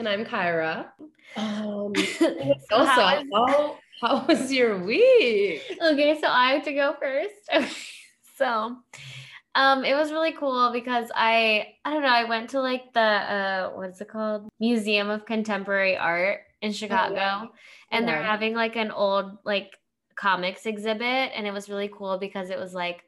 [0.00, 0.86] And I'm Kyra.
[1.36, 5.60] Um, So also, how how, how was your week?
[5.78, 7.34] Okay, so I have to go first.
[7.54, 7.68] Okay,
[8.38, 8.76] so
[9.54, 13.00] um it was really cool because I I don't know, I went to like the
[13.00, 14.48] uh what's it called?
[14.58, 17.14] Museum of Contemporary Art in Chicago.
[17.14, 17.46] yeah.
[17.90, 19.76] And they're having like an old like
[20.16, 23.04] comics exhibit and it was really cool because it was like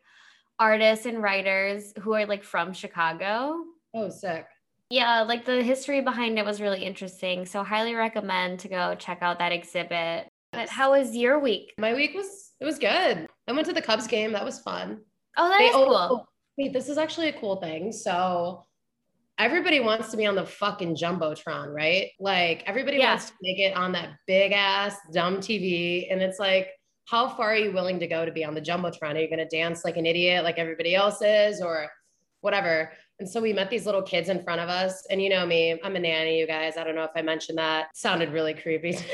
[0.59, 3.65] artists and writers who are like from Chicago.
[3.95, 4.45] Oh, sick.
[4.93, 7.47] Yeah, like the history behind it was really interesting.
[7.47, 10.29] So highly recommend to go check out that exhibit.
[10.53, 11.73] But how was your week?
[11.79, 13.27] My week was it was good.
[13.49, 14.33] I went to the Cubs game.
[14.33, 15.01] That was fun.
[15.39, 15.95] Oh, that They is cool.
[15.97, 16.25] Oh,
[16.59, 17.91] wait, this is actually a cool thing.
[17.91, 18.65] So
[19.39, 22.11] everybody wants to be on the fucking jumbotron, right?
[22.21, 23.13] Like everybody Yeah.
[23.13, 26.69] wants to make it on that big ass dumb TV, and it's like,
[27.07, 29.15] how far are you willing to go to be on the jumbotron?
[29.15, 31.89] Are you gonna dance like an idiot, like everybody else is, or
[32.43, 32.93] whatever?
[33.23, 35.79] And so we met these little kids in front of us, and you know me,
[35.85, 36.77] I'm a nanny, you guys.
[36.77, 37.97] I don't know if I mentioned that.
[37.97, 38.99] Sounded really creepy.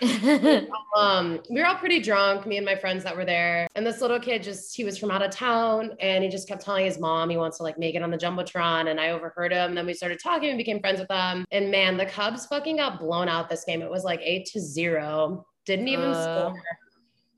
[0.96, 4.00] um we were all pretty drunk me and my friends that were there and this
[4.00, 7.00] little kid just he was from out of town and he just kept telling his
[7.00, 9.76] mom he wants to like make it on the jumbotron and i overheard him And
[9.76, 13.00] then we started talking and became friends with them and man the cubs fucking got
[13.00, 16.22] blown out this game it was like eight to zero didn't even Uh.
[16.50, 16.62] score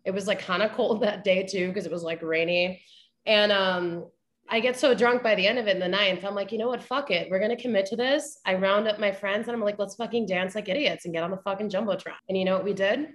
[0.05, 2.83] it was like kind of cold that day too because it was like rainy
[3.25, 4.05] and um
[4.50, 6.24] I get so drunk by the end of it in the ninth.
[6.24, 6.82] I'm like, you know what?
[6.82, 7.28] Fuck it.
[7.30, 8.38] We're gonna commit to this.
[8.46, 11.22] I round up my friends and I'm like, let's fucking dance like idiots and get
[11.22, 12.14] on the fucking jumbotron.
[12.28, 13.08] And you know what we did?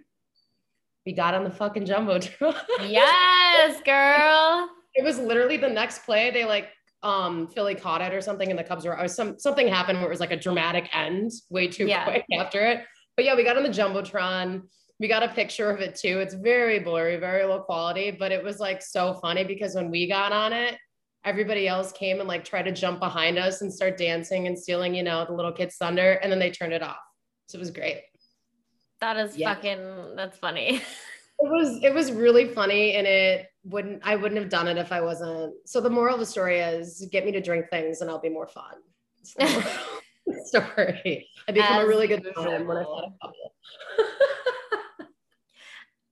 [1.06, 2.56] We got on the fucking jumbotron.
[2.90, 4.70] yes, girl.
[4.96, 6.30] it was literally the next play.
[6.32, 6.70] They like
[7.02, 10.08] um Philly caught it or something, and the Cubs were or some something happened where
[10.08, 12.06] it was like a dramatic end way too Yeah.
[12.06, 12.82] quick after it.
[13.16, 14.62] But yeah, we got on the jumbotron.
[15.00, 16.20] We got a picture of it too.
[16.20, 20.08] It's very blurry, very low quality, but it was like so funny because when we
[20.08, 20.78] got on it,
[21.26, 24.94] everybody else came and like tried to jump behind us and start dancing and stealing,
[24.94, 26.98] you know, the little kid's thunder, and then they turned it off.
[27.48, 28.02] So it was great.
[29.02, 29.54] That is Yeah.
[29.56, 30.82] fucking that's funny.
[31.40, 34.92] It was it was really funny and it wouldn't I wouldn't have done it if
[34.94, 35.56] I wasn't.
[35.66, 38.30] So the moral of the story is get me to drink things and I'll be
[38.30, 38.76] more fun.
[39.20, 39.58] It's the moral
[40.28, 41.28] of the story.
[41.48, 42.86] I become a really good friend when had a
[43.20, 43.54] couple.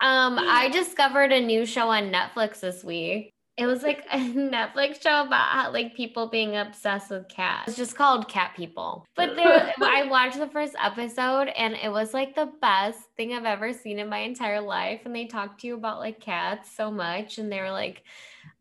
[0.01, 3.33] Um, I discovered a new show on Netflix this week.
[3.61, 7.67] It was like a Netflix show about how like people being obsessed with cats.
[7.67, 9.05] It's just called Cat People.
[9.15, 13.45] But there I watched the first episode and it was like the best thing I've
[13.45, 15.01] ever seen in my entire life.
[15.05, 17.37] And they talked to you about like cats so much.
[17.37, 18.01] And they were like,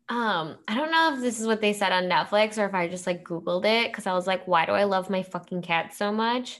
[0.07, 2.87] um, I don't know if this is what they said on Netflix or if I
[2.87, 5.95] just like Googled it because I was like, why do I love my fucking cat
[5.95, 6.59] so much?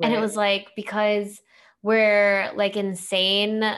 [0.00, 1.42] And it was like because
[1.82, 3.76] we're like insane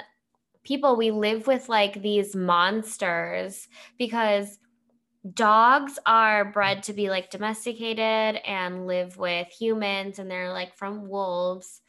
[0.64, 4.58] people, we live with like these monsters because
[5.32, 11.08] dogs are bred to be like domesticated and live with humans and they're like from
[11.08, 11.80] wolves.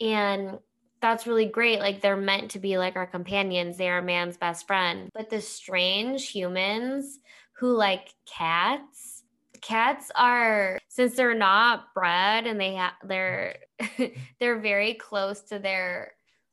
[0.00, 0.58] And
[1.00, 1.80] that's really great.
[1.80, 5.10] Like they're meant to be like our companions, they are man's best friend.
[5.14, 7.18] But the strange humans
[7.52, 9.22] who like cats,
[9.60, 13.56] cats are since they're not bred and they have they're
[14.40, 16.12] they're very close to their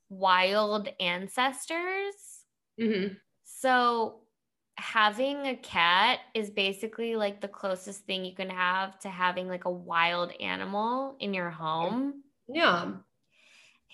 [0.10, 2.46] wild ancestors.
[2.78, 3.20] Mhm.
[3.44, 4.22] So
[4.78, 9.66] having a cat is basically like the closest thing you can have to having like
[9.66, 12.24] a wild animal in your home.
[12.48, 13.02] Yeah.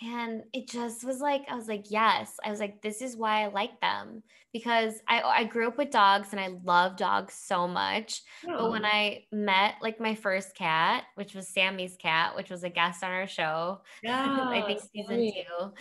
[0.01, 2.37] And it just was like, I was like, yes.
[2.43, 5.91] I was like, this is why I like them because I, I grew up with
[5.91, 8.23] dogs and I love dogs so much.
[8.43, 12.69] But when I met like my first cat, which was Sammy's cat, which was a
[12.69, 15.47] guest on our show, I think season Sammy.
[15.47, 15.71] two.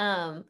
[0.00, 0.44] Um,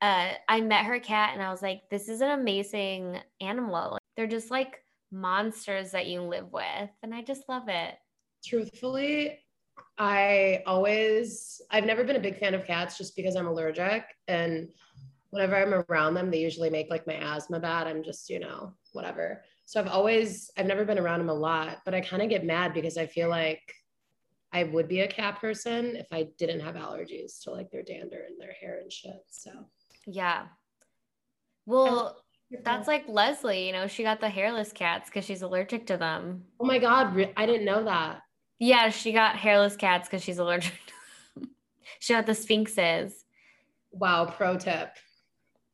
[0.00, 3.98] uh, I met her cat and I was like, this is an amazing animal.
[4.16, 6.90] They're just like monsters that you live with.
[7.02, 7.94] And I just love it.
[8.44, 9.38] truthfully,
[9.98, 14.04] I always, I've never been a big fan of cats just because I'm allergic.
[14.28, 14.68] And
[15.30, 17.86] whenever I'm around them, they usually make like my asthma bad.
[17.86, 19.44] I'm just, you know, whatever.
[19.64, 22.44] So I've always, I've never been around them a lot, but I kind of get
[22.44, 23.60] mad because I feel like
[24.52, 28.24] I would be a cat person if I didn't have allergies to like their dander
[28.26, 29.20] and their hair and shit.
[29.28, 29.50] So
[30.06, 30.46] Yeah.
[31.66, 32.24] Well,
[32.64, 36.44] that's like Leslie, you know, she got the hairless cats because she's allergic to them.
[36.58, 38.22] oh my God, I didn't know that.
[38.58, 40.72] Yeah, she got hairless cats because she's allergic
[42.00, 43.24] she got the sphinxes.
[43.92, 44.90] Wow, pro tip.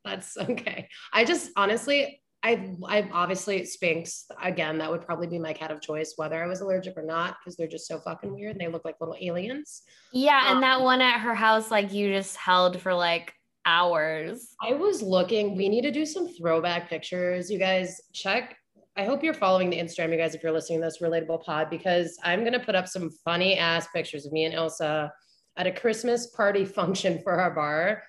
[0.05, 0.89] That's okay.
[1.13, 4.79] I just honestly, I I obviously Sphinx again.
[4.79, 7.57] That would probably be my cat of choice, whether I was allergic or not, because
[7.57, 8.59] they're just so fucking weird.
[8.59, 9.83] They look like little aliens.
[10.13, 13.33] Yeah, and that Um, one at her house, like you just held for like
[13.65, 14.55] hours.
[14.63, 15.57] I was looking.
[15.57, 17.51] We need to do some throwback pictures.
[17.51, 18.57] You guys check
[18.97, 21.69] I hope you're following the Instagram, you guys, if you're listening to this relatable pod,
[21.69, 25.11] because I'm going to put up some funny ass pictures of me and Ilsa
[25.57, 28.05] at a Christmas party function for our bar.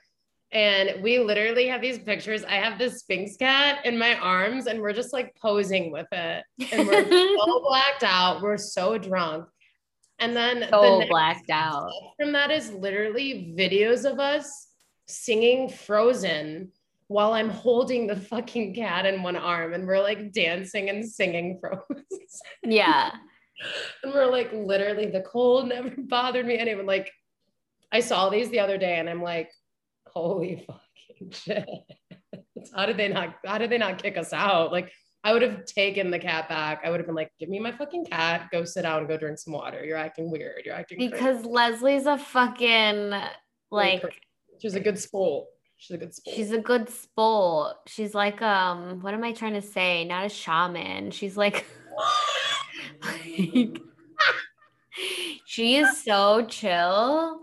[0.52, 2.44] And we literally have these pictures.
[2.44, 6.44] I have this Sphinx cat in my arms, and we're just like posing with it.
[6.72, 8.44] And we're so blacked out.
[8.44, 9.48] We're so drunk.
[10.20, 11.90] And then so the blacked out.
[12.18, 14.68] From that is literally videos of us
[15.08, 16.72] singing Frozen
[17.08, 21.60] while I'm holding the fucking cat in one arm and we're like dancing and singing
[21.60, 22.06] Frozen.
[22.64, 23.12] Yeah.
[24.04, 26.58] and we're like, literally, the cold never bothered me.
[26.58, 27.12] And even like,
[27.92, 29.52] I saw these the other day and I'm like,
[30.08, 31.70] holy fucking shit.
[32.76, 34.72] how did they not, how did they not kick us out?
[34.72, 34.92] Like,
[35.24, 36.82] I would have taken the cat back.
[36.84, 39.40] I would have been like, give me my fucking cat, go sit down go drink
[39.40, 39.84] some water.
[39.84, 40.62] You're acting weird.
[40.66, 41.50] You're acting because crazy.
[41.50, 43.12] Leslie's a fucking
[43.72, 44.04] like
[44.62, 45.48] she's a good sport.
[45.86, 46.36] She's a good sport.
[46.36, 47.76] She's a good sport.
[47.86, 50.04] She's like um, what am I trying to say?
[50.04, 51.12] Not a shaman.
[51.12, 51.64] She's like,
[53.04, 53.80] like
[55.46, 57.40] she is so chill.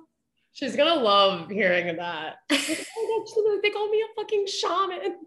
[0.53, 2.39] She's gonna love hearing that.
[2.51, 5.19] oh, they call me a fucking shaman.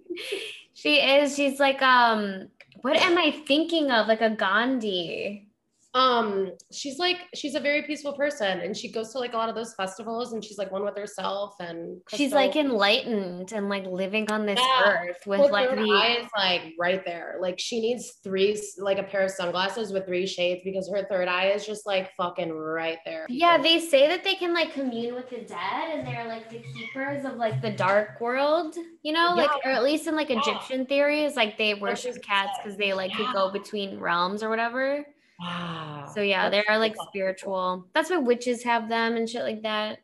[0.78, 1.38] She is.
[1.38, 2.50] She's like, um,
[2.82, 4.10] what am I thinking of?
[4.10, 5.48] Like a Gandhi
[5.96, 9.48] um she's like she's a very peaceful person and she goes to like a lot
[9.48, 12.18] of those festivals and she's like one with herself and Crystal.
[12.18, 14.92] she's like enlightened and like living on this yeah.
[14.92, 19.22] earth with like the eyes like right there like she needs three like a pair
[19.24, 23.26] of sunglasses with three shades because her third eye is just like fucking right there
[23.30, 26.62] yeah they say that they can like commune with the dead and they're like the
[26.74, 29.44] keepers of like the dark world you know yeah.
[29.44, 33.12] like or at least in like egyptian theories like they worship cats because they like
[33.12, 33.28] yeah.
[33.28, 35.06] could go between realms or whatever
[35.40, 36.10] Wow.
[36.14, 37.88] So yeah, they are like spiritual.
[37.94, 40.00] That's why witches have them and shit like that.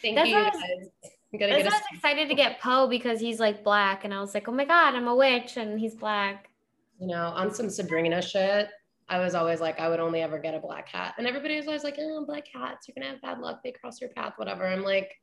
[0.00, 0.36] Thank that's you.
[0.36, 0.88] Why I was,
[1.32, 4.34] that's why I was excited to get Poe because he's like black, and I was
[4.34, 6.50] like, oh my god, I'm a witch, and he's black.
[6.98, 8.68] You know, on some Sabrina shit,
[9.08, 11.66] I was always like, I would only ever get a black cat, and everybody was
[11.66, 13.62] always like, oh, black cats, you're gonna have bad luck.
[13.62, 14.66] They cross your path, whatever.
[14.66, 15.20] I'm like,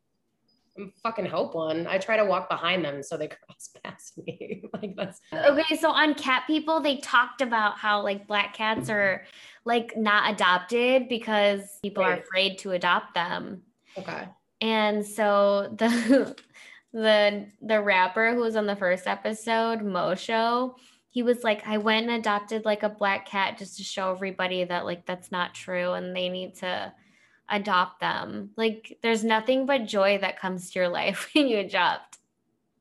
[1.03, 1.87] fucking hope one.
[1.87, 4.63] I try to walk behind them so they cross past me.
[4.73, 5.75] like that's okay.
[5.77, 9.23] So on cat people, they talked about how like black cats are
[9.65, 12.19] like not adopted because people right.
[12.19, 13.63] are afraid to adopt them.
[13.97, 14.27] Okay.
[14.61, 16.35] And so the
[16.93, 20.75] the the rapper who was on the first episode, Moshow,
[21.09, 24.63] he was like, I went and adopted like a black cat just to show everybody
[24.63, 26.93] that like that's not true and they need to
[27.51, 28.51] adopt them.
[28.55, 32.17] Like there's nothing but joy that comes to your life when you adopt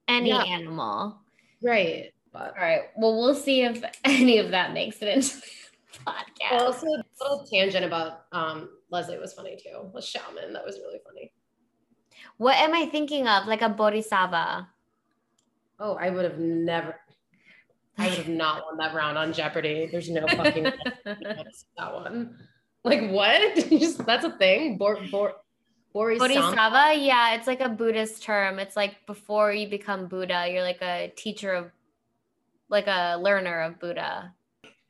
[0.09, 0.43] any yeah.
[0.45, 1.19] animal.
[1.63, 2.13] Right.
[2.33, 2.83] But, All right.
[2.97, 6.53] Well, we'll see if any of that makes it into the podcast.
[6.53, 9.91] Well, also a little tangent about um, Leslie was funny too.
[9.95, 11.33] A shaman that was really funny.
[12.37, 13.47] What am I thinking of?
[13.47, 14.69] Like a bodhisattva.
[15.79, 16.95] Oh, I would have never.
[17.99, 19.89] I would have not won that round on Jeopardy.
[19.91, 20.65] There's no fucking
[21.05, 22.39] that one.
[22.85, 23.57] Like what?
[23.71, 24.79] Just, that's a thing.
[24.79, 25.35] Bor, bor,
[25.93, 28.59] Bodhisattva, yeah, it's like a Buddhist term.
[28.59, 31.71] It's like before you become Buddha, you're like a teacher of,
[32.69, 34.33] like a learner of Buddha.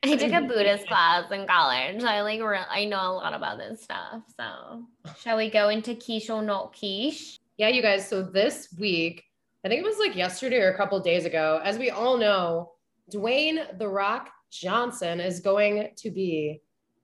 [0.03, 2.03] I took a Buddhist class in college.
[2.05, 4.23] I like, I know a lot about this stuff.
[4.37, 4.85] So,
[5.19, 7.39] shall we go into quiche or not quiche?
[7.59, 8.09] Yeah, you guys.
[8.09, 9.25] So this week,
[9.65, 12.73] I think it was like yesterday or a couple days ago, as we all know,
[13.13, 16.63] Dwayne the Rock Johnson is going to be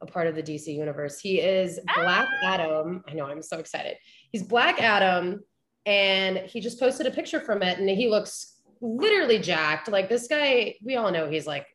[0.08, 1.18] a part of the DC universe.
[1.18, 2.54] He is Black ah!
[2.54, 3.02] Adam.
[3.08, 3.96] I know, I'm so excited.
[4.30, 5.42] He's Black Adam,
[5.84, 9.88] and he just posted a picture from it, and he looks literally jacked.
[9.88, 11.66] Like this guy, we all know he's like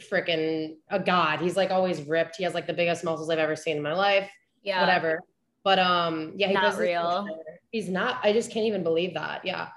[0.00, 1.40] freaking a god.
[1.40, 2.36] He's like always ripped.
[2.36, 4.30] He has like the biggest muscles I've ever seen in my life.
[4.62, 4.80] Yeah.
[4.80, 5.20] Whatever.
[5.62, 7.26] But um, yeah, he not real.
[7.70, 8.18] He's not.
[8.22, 9.44] I just can't even believe that.
[9.44, 9.68] Yeah.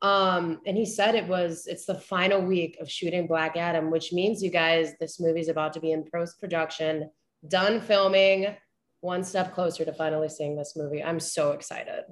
[0.00, 4.12] Um, and he said it was it's the final week of shooting Black Adam, which
[4.12, 7.10] means you guys, this movie's about to be in post production,
[7.48, 8.54] done filming,
[9.00, 11.02] one step closer to finally seeing this movie.
[11.02, 12.04] I'm so excited.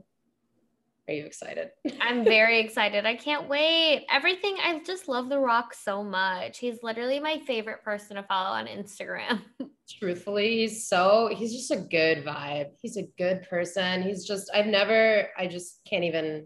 [1.08, 1.70] Are you excited?
[2.00, 3.06] I'm very excited.
[3.06, 4.06] I can't wait.
[4.10, 4.56] Everything.
[4.60, 6.58] I just love The Rock so much.
[6.58, 9.42] He's literally my favorite person to follow on Instagram.
[9.88, 12.70] Truthfully, he's so, he's just a good vibe.
[12.82, 14.02] He's a good person.
[14.02, 16.44] He's just, I've never, I just can't even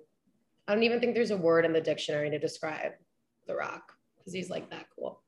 [0.68, 2.92] I don't even think there's a word in the dictionary to describe
[3.46, 5.22] The Rock because he's like that cool.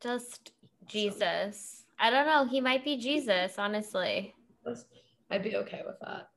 [0.00, 0.52] Just
[0.86, 1.84] Jesus.
[1.98, 2.46] I don't know.
[2.46, 4.34] He might be Jesus, honestly.
[5.30, 6.28] I'd be okay with that.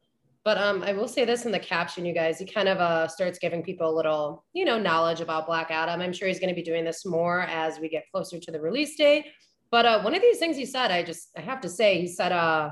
[0.44, 2.40] But um, I will say this in the caption, you guys.
[2.40, 6.00] He kind of uh, starts giving people a little, you know, knowledge about Black Adam.
[6.00, 8.60] I'm sure he's going to be doing this more as we get closer to the
[8.62, 9.26] release date.
[9.72, 12.08] But uh, one of these things he said, I just I have to say, he
[12.08, 12.72] said, uh,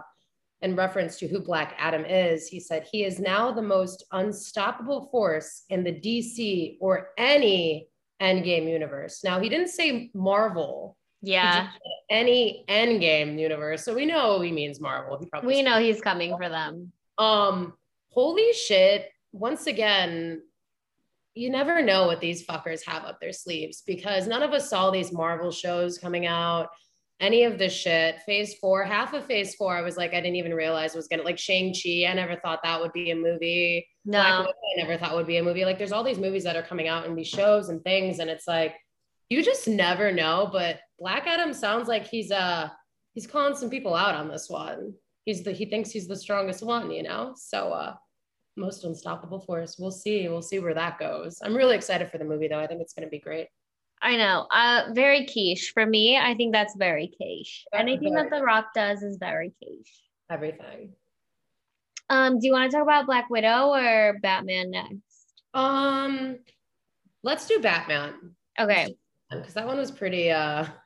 [0.65, 5.07] in reference to who Black Adam is, he said, he is now the most unstoppable
[5.11, 7.87] force in the DC or any
[8.19, 9.23] Endgame universe.
[9.23, 11.69] Now, he didn't say Marvel, Yeah.
[12.09, 13.85] Any Endgame universe.
[13.85, 15.19] So we know he means Marvel.
[15.19, 16.91] He probably we know he's coming for them.
[17.17, 17.73] Um,
[18.09, 19.09] holy shit.
[19.31, 20.41] Once again,
[21.35, 24.89] you never know what these fuckers have up their sleeves because none of us saw
[24.89, 26.69] these Marvel shows coming out
[27.19, 28.17] any of this shit.
[28.25, 31.23] Phase four, half of phase four, I was like, I didn't even realize was gonna
[31.23, 32.05] like Shang-Chi.
[32.07, 33.87] I never thought that would be a movie.
[34.03, 34.45] No, I
[34.77, 35.65] never thought would be a movie.
[35.65, 38.29] Like there's all these movies that are coming out and these shows and things, and
[38.29, 38.75] it's like
[39.29, 40.49] you just never know.
[40.51, 42.69] But Black Adam sounds like he's uh
[43.13, 44.93] he's calling some people out on this one.
[45.23, 47.33] He's the he thinks he's the strongest one, you know.
[47.35, 47.95] So uh
[48.57, 49.77] most unstoppable force.
[49.79, 50.27] We'll see.
[50.27, 51.39] We'll see where that goes.
[51.43, 52.59] I'm really excited for the movie though.
[52.59, 53.47] I think it's gonna be great.
[54.05, 54.45] I know.
[54.51, 56.15] Uh, very quiche for me.
[56.15, 57.65] I think that's very quiche.
[57.71, 59.99] That's Anything very that The Rock does is very quiche.
[60.29, 60.93] Everything.
[62.09, 65.33] Um, do you want to talk about Black Widow or Batman next?
[65.55, 66.37] Um,
[67.23, 68.35] let's do Batman.
[68.59, 68.95] Okay.
[69.31, 70.29] Because that one was pretty.
[70.29, 70.67] uh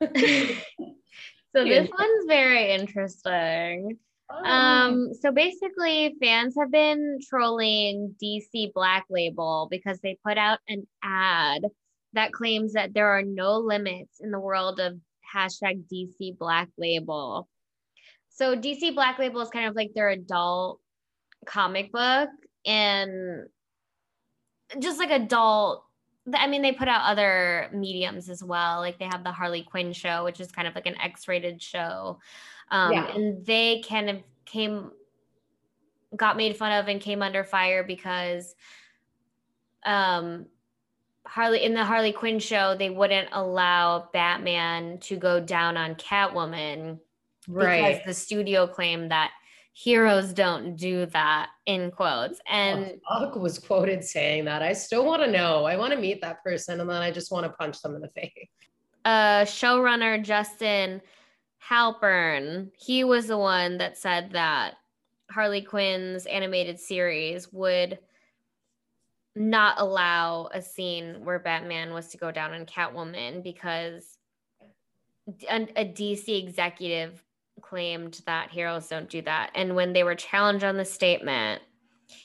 [1.54, 3.98] So this one's very interesting.
[4.30, 4.44] Oh.
[4.44, 10.86] Um, so basically, fans have been trolling DC Black Label because they put out an
[11.02, 11.62] ad
[12.12, 14.98] that claims that there are no limits in the world of
[15.34, 17.48] hashtag DC Black Label.
[18.30, 20.80] So DC Black Label is kind of like their adult
[21.46, 22.30] comic book
[22.66, 23.46] and
[24.78, 25.84] just like adult
[26.34, 28.80] I mean, they put out other mediums as well.
[28.80, 32.18] Like they have the Harley Quinn show, which is kind of like an X-rated show,
[32.70, 33.14] um, yeah.
[33.14, 34.90] and they kind of came,
[36.14, 38.54] got made fun of and came under fire because,
[39.84, 40.46] um,
[41.30, 46.98] Harley in the Harley Quinn show, they wouldn't allow Batman to go down on Catwoman
[47.46, 47.94] right.
[47.94, 49.30] because the studio claimed that
[49.72, 52.40] heroes don't do that in quotes.
[52.48, 54.60] And Buck was quoted saying that.
[54.60, 55.66] I still want to know.
[55.66, 58.00] I want to meet that person and then I just want to punch them in
[58.00, 58.48] the face.
[59.04, 61.00] Uh showrunner Justin
[61.64, 64.74] Halpern, he was the one that said that
[65.30, 68.00] Harley Quinn's animated series would
[69.36, 74.18] not allow a scene where Batman was to go down on Catwoman because
[75.48, 77.22] a, a DC executive
[77.60, 79.50] claimed that heroes don't do that.
[79.54, 81.62] And when they were challenged on the statement,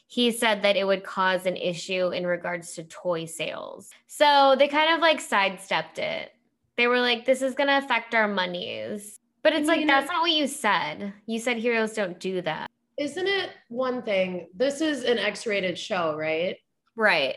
[0.07, 3.91] he said that it would cause an issue in regards to toy sales.
[4.07, 6.31] So they kind of like sidestepped it.
[6.77, 9.19] They were like, this is going to affect our monies.
[9.43, 11.13] But it's like, that's not what you said.
[11.27, 12.69] You said heroes don't do that.
[12.97, 14.47] Isn't it one thing?
[14.55, 16.57] This is an X rated show, right?
[16.95, 17.35] Right.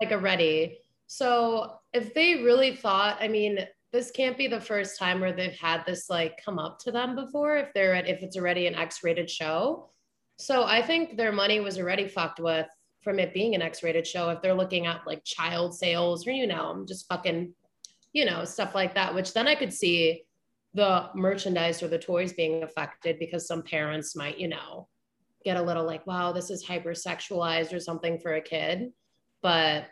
[0.00, 0.78] Like a ready.
[1.06, 5.58] So if they really thought, I mean, this can't be the first time where they've
[5.58, 8.74] had this like come up to them before if they're at, if it's already an
[8.74, 9.90] X-rated show.
[10.38, 12.66] So I think their money was already fucked with
[13.02, 16.46] from it being an X-rated show if they're looking at like child sales or you
[16.46, 17.54] know, just fucking,
[18.12, 20.24] you know, stuff like that, which then I could see
[20.74, 24.88] the merchandise or the toys being affected because some parents might, you know,
[25.46, 28.92] get a little like, wow, this is hypersexualized or something for a kid.
[29.42, 29.86] But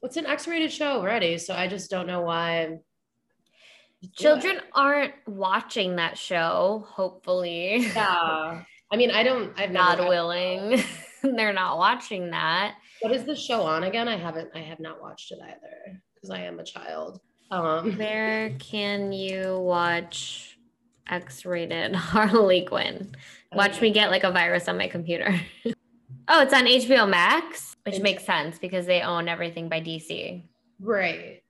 [0.00, 2.78] it's an X-rated show already, so I just don't know why.
[4.14, 6.86] Children aren't watching that show.
[6.88, 8.62] Hopefully, yeah.
[8.92, 9.58] I mean, I don't.
[9.58, 10.82] I've not willing.
[11.22, 12.74] They're not watching that.
[13.00, 14.08] What is the show on again?
[14.08, 14.50] I haven't.
[14.54, 17.20] I have not watched it either because I am a child.
[17.50, 20.58] Um, Where can you watch
[21.08, 23.14] X-rated Harley Quinn?
[23.54, 25.40] Watch me get like a virus on my computer.
[26.28, 30.44] oh, it's on HBO Max, which makes sense because they own everything by DC.
[30.80, 31.42] Right.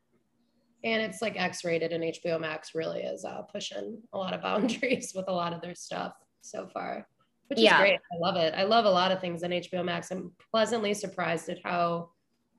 [0.84, 4.42] And it's like X rated, and HBO Max really is uh, pushing a lot of
[4.42, 7.06] boundaries with a lot of their stuff so far,
[7.46, 7.78] which is yeah.
[7.78, 7.94] great.
[7.94, 8.52] I love it.
[8.56, 10.10] I love a lot of things on HBO Max.
[10.10, 12.10] I'm pleasantly surprised at how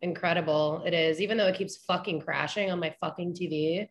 [0.02, 3.90] incredible it is, even though it keeps fucking crashing on my fucking TV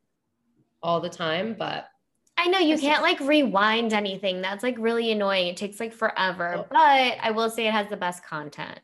[0.82, 1.54] all the time.
[1.58, 1.86] But
[2.36, 4.40] I know you can't like rewind anything.
[4.40, 5.48] That's like really annoying.
[5.48, 8.80] It takes like forever, but I will say it has the best content.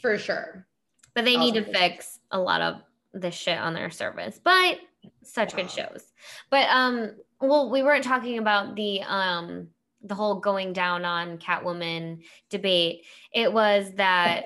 [0.00, 0.66] For sure.
[1.14, 2.76] But they need to fix a lot of
[3.12, 4.40] the shit on their service.
[4.42, 4.78] But
[5.22, 6.12] such good shows.
[6.50, 9.68] But um well we weren't talking about the um
[10.02, 13.04] the whole going down on Catwoman debate.
[13.32, 14.44] It was that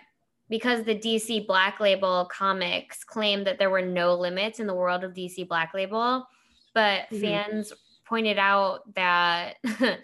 [0.48, 5.04] because the DC Black Label comics claimed that there were no limits in the world
[5.04, 6.26] of DC Black Label,
[6.74, 7.20] but mm-hmm.
[7.20, 7.72] fans
[8.06, 9.54] pointed out that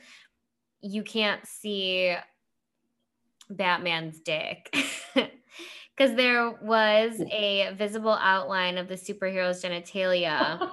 [0.80, 2.14] you can't see
[3.50, 4.74] Batman's dick.
[5.96, 10.70] Because there was a visible outline of the superhero's genitalia,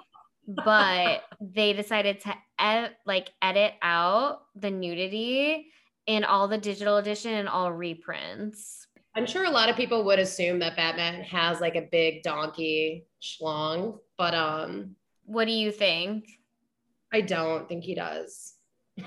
[0.48, 5.72] but they decided to ed- like edit out the nudity
[6.06, 8.86] in all the digital edition and all reprints.
[9.16, 13.08] I'm sure a lot of people would assume that Batman has like a big donkey
[13.20, 16.26] schlong, but um what do you think?
[17.16, 18.54] I don't think he does.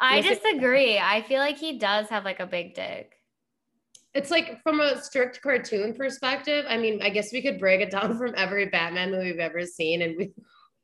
[0.00, 0.98] I disagree.
[0.98, 3.14] I feel like he does have like a big dick.
[4.14, 6.66] it's like from a strict cartoon perspective.
[6.68, 9.64] I mean, I guess we could break it down from every Batman movie we've ever
[9.64, 10.32] seen, and we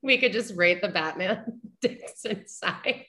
[0.02, 3.04] we could just rate the Batman dicks in size.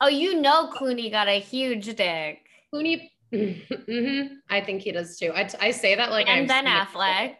[0.00, 2.38] Oh, you know Clooney got a huge dick.
[2.72, 5.30] Clooney, mhm, I think he does too.
[5.34, 6.66] I, I say that like and I've Ben.
[6.66, 7.34] Affleck.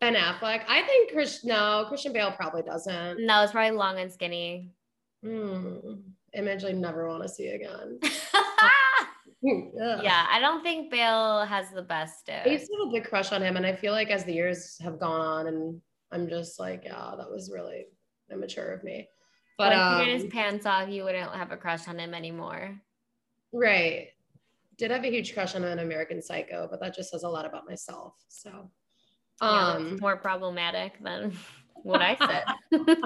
[0.00, 0.62] Ben Affleck.
[0.68, 1.44] I think Chris.
[1.44, 3.24] No, Christian Bale probably doesn't.
[3.24, 4.72] No, it's probably long and skinny.
[5.24, 5.76] Hmm.
[6.34, 7.98] Image I never want to see again.
[9.42, 13.32] Yeah, I don't think Bale has the best I used to have a big crush
[13.32, 16.58] on him, and I feel like as the years have gone on, and I'm just
[16.58, 17.86] like, yeah, that was really
[18.32, 19.08] immature of me.
[19.58, 22.12] But if he get his um, pants off, you wouldn't have a crush on him
[22.12, 22.76] anymore.
[23.52, 24.08] right,
[24.78, 27.46] did have a huge crush on an American Psycho, but that just says a lot
[27.46, 28.14] about myself.
[28.28, 28.70] So,
[29.40, 31.36] Yeah, um, more problematic than
[31.82, 32.86] what I said.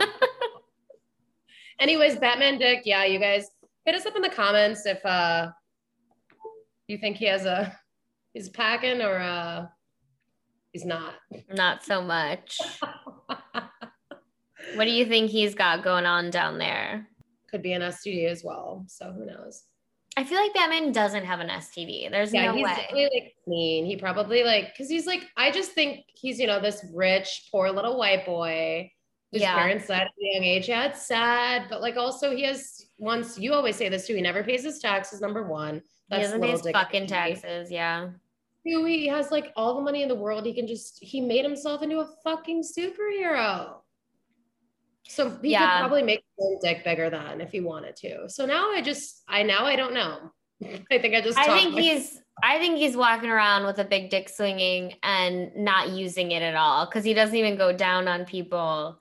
[1.80, 3.48] anyways, Batman Dick, yeah, you guys
[3.84, 5.50] hit us up in the comments if uh
[6.86, 7.76] you think he has a
[8.32, 9.66] he's packing or uh
[10.72, 11.14] he's not.
[11.52, 12.58] Not so much.
[14.74, 17.08] What do you think he's got going on down there?
[17.50, 18.84] Could be an STD as well.
[18.86, 19.64] So who knows?
[20.20, 22.10] I feel like Batman doesn't have an STD.
[22.10, 23.10] There's yeah, no he's way.
[23.14, 23.86] like clean.
[23.86, 27.70] He probably like because he's like I just think he's you know this rich poor
[27.70, 28.92] little white boy.
[29.32, 29.54] His Yeah.
[29.54, 30.68] parents died at a young age.
[30.68, 34.14] Yeah, it's sad, but like also he has once you always say this too.
[34.14, 35.22] He never pays his taxes.
[35.22, 37.70] Number one, he doesn't pay his fucking taxes.
[37.70, 38.10] Yeah.
[38.68, 40.44] Two, he has like all the money in the world.
[40.44, 43.76] He can just he made himself into a fucking superhero.
[45.10, 45.60] So he Yeah.
[45.60, 48.28] could probably make his dick bigger than if he wanted to.
[48.28, 50.30] So now I just I now I don't know.
[50.90, 53.84] I think I just I think my- he's I think he's walking around with a
[53.84, 58.06] big dick swinging and not using it at all because he doesn't even go down
[58.08, 59.00] on people.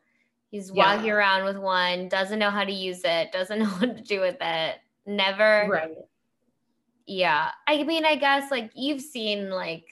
[0.50, 0.96] He's Yeah.
[0.96, 4.20] walking around with one, doesn't know how to use it, doesn't know what to do
[4.20, 4.76] with it.
[5.06, 5.68] Never.
[5.70, 5.96] right.
[7.06, 7.52] Yeah.
[7.68, 9.86] I mean, I guess like you've seen like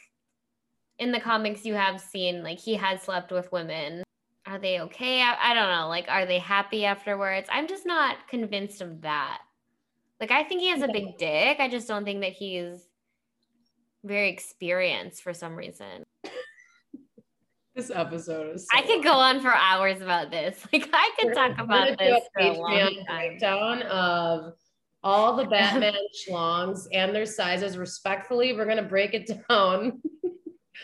[1.00, 4.04] in the comics you have seen like he has slept with women.
[4.48, 5.22] Are they okay?
[5.22, 5.90] I, I don't know.
[5.90, 7.48] Like, are they happy afterwards?
[7.52, 9.42] I'm just not convinced of that.
[10.22, 11.60] Like, I think he has a big dick.
[11.60, 12.88] I just don't think that he's
[14.04, 16.06] very experienced for some reason.
[17.76, 18.66] This episode is.
[18.74, 20.60] I could go on for hours about this.
[20.74, 23.28] Like, I could talk about this for a long time.
[23.38, 24.54] breakdown of
[25.04, 25.94] all the Batman
[26.28, 28.54] schlongs and their sizes respectfully.
[28.54, 30.02] We're gonna break it down.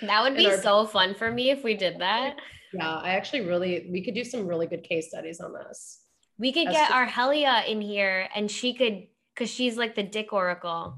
[0.04, 2.36] That would be our- so fun for me if we did that.
[2.74, 6.00] Yeah, I actually really we could do some really good case studies on this.
[6.38, 10.04] We could That's get our Helia in here and she could, because she's like the
[10.04, 10.96] dick oracle.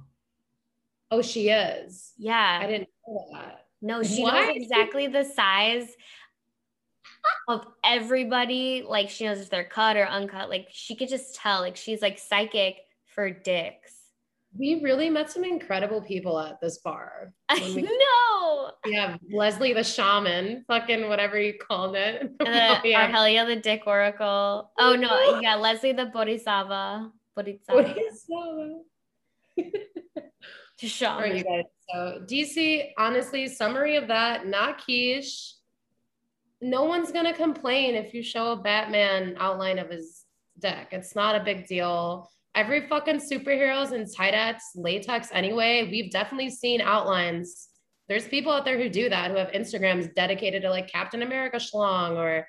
[1.11, 2.13] Oh, she is.
[2.17, 2.59] Yeah.
[2.61, 3.65] I didn't know that.
[3.81, 5.89] No, she knows exactly the size
[7.47, 8.83] of everybody.
[8.87, 10.49] Like she knows if they're cut or uncut.
[10.49, 11.59] Like she could just tell.
[11.59, 12.77] Like she's like psychic
[13.13, 13.94] for dicks.
[14.57, 17.33] We really met some incredible people at this bar.
[17.49, 18.71] I we- know.
[18.93, 22.21] Have Leslie the shaman, fucking whatever you called it.
[22.45, 23.11] And Oh, yeah.
[23.41, 24.71] our the dick oracle.
[24.77, 27.11] Oh no, yeah, Leslie the bodhisattva.
[27.35, 27.73] Bodhisattva.
[27.73, 28.35] What is that?
[29.57, 31.37] All right, Shaman.
[31.37, 31.63] you guys.
[31.93, 35.53] So DC, honestly, summary of that, not quiche.
[36.61, 40.23] No one's gonna complain if you show a Batman outline of his
[40.59, 40.89] deck.
[40.91, 42.29] It's not a big deal.
[42.55, 45.87] Every fucking superheroes in tights, latex anyway.
[45.91, 47.67] We've definitely seen outlines.
[48.07, 51.57] There's people out there who do that, who have Instagrams dedicated to like Captain America
[51.57, 52.47] schlong or,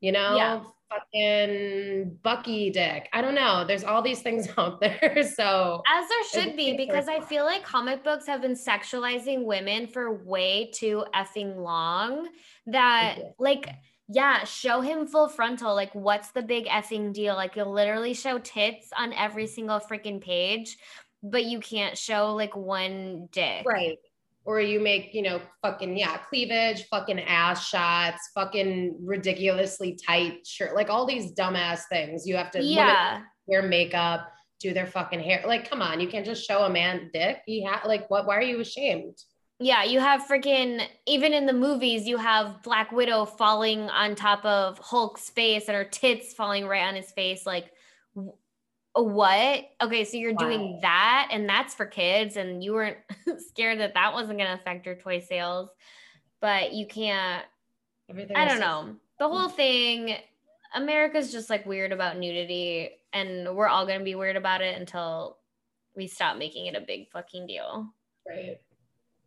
[0.00, 0.62] you know, Yeah.
[0.88, 3.08] fucking Bucky dick.
[3.12, 3.64] I don't know.
[3.66, 5.22] There's all these things out there.
[5.34, 9.88] So As there should be, because I feel like comic books have been sexualizing women
[9.88, 12.28] for way too effing long.
[12.66, 13.68] That, like,
[14.08, 15.74] yeah, show him full frontal.
[15.74, 17.34] Like, what's the big effing deal?
[17.34, 20.76] Like, you'll literally show tits on every single freaking page,
[21.22, 23.64] but you can't show like one dick.
[23.66, 23.98] Right.
[24.46, 30.74] Or you make, you know, fucking, yeah, cleavage, fucking ass shots, fucking ridiculously tight shirt,
[30.74, 32.26] like all these dumbass things.
[32.26, 33.22] You have to Yeah.
[33.46, 35.44] wear makeup, do their fucking hair.
[35.46, 37.40] Like, come on, you can't just show a man dick.
[37.46, 38.26] He ha- like, what?
[38.26, 39.16] Why are you ashamed?
[39.60, 44.44] Yeah, you have freaking even in the movies, you have Black Widow falling on top
[44.44, 47.46] of Hulk's face and her tits falling right on his face.
[47.46, 47.70] Like,
[48.94, 49.64] what?
[49.80, 50.78] Okay, so you're doing Wow.
[50.82, 52.98] that, and that's for kids, and you weren't
[53.48, 55.70] scared that that wasn't going to affect your toy sales,
[56.40, 57.44] but you can't.
[58.08, 58.36] Everything.
[58.36, 58.96] I don't know.
[59.18, 59.54] The whole mm.
[59.54, 60.16] thing,
[60.74, 64.78] America's just like weird about nudity, and we're all going to be weird about it
[64.78, 65.38] until
[65.96, 67.92] we stop making it a big fucking deal.
[68.28, 68.58] Right.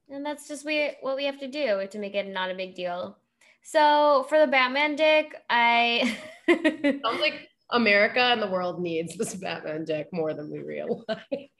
[0.09, 2.75] And that's just we what we have to do to make it not a big
[2.75, 3.17] deal.
[3.63, 6.17] So for the Batman dick, I
[6.49, 11.03] Sounds like America and the world needs this Batman dick more than we realize.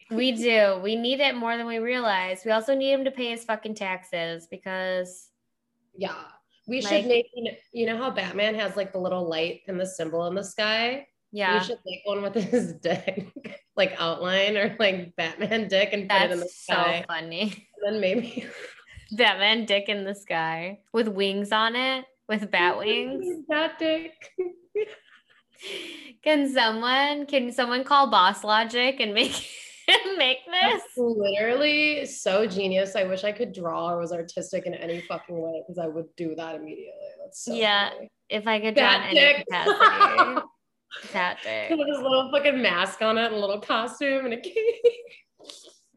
[0.10, 0.80] we do.
[0.82, 2.44] We need it more than we realize.
[2.46, 5.30] We also need him to pay his fucking taxes because
[5.98, 6.16] Yeah.
[6.68, 9.62] We Like- should make you know, you know how Batman has like the little light
[9.68, 11.08] and the symbol in the sky?
[11.38, 13.32] Yeah, We should make one with his dick,
[13.76, 16.76] like outline or like Batman dick and put it in the sky.
[16.76, 17.68] that's so funny.
[17.86, 18.46] And then maybe
[19.12, 23.44] Batman dick in the sky with wings on it, with bat wings.
[23.48, 24.14] Bat dick.
[26.24, 29.32] Can someone can someone call Boss Logic and make
[30.18, 30.82] make this?
[30.82, 32.96] That's literally so genius.
[32.96, 36.08] I wish I could draw or was artistic in any fucking way because I would
[36.16, 37.10] do that immediately.
[37.24, 37.90] That's so Yeah.
[37.92, 38.08] funny.
[38.30, 39.46] If I could draw in Bat any dick.
[39.48, 40.42] capacity.
[41.14, 41.70] Bat dick.
[41.78, 44.56] With his little fucking mask on it and a little costume and a cape.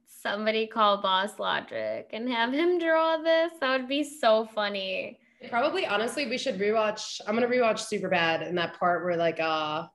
[0.06, 3.52] Somebody call Boss Logic and have him draw this.
[3.60, 5.18] That would be so funny.
[5.48, 7.20] Probably, honestly, we should rewatch.
[7.26, 9.86] I'm gonna rewatch Superbad in that part where like uh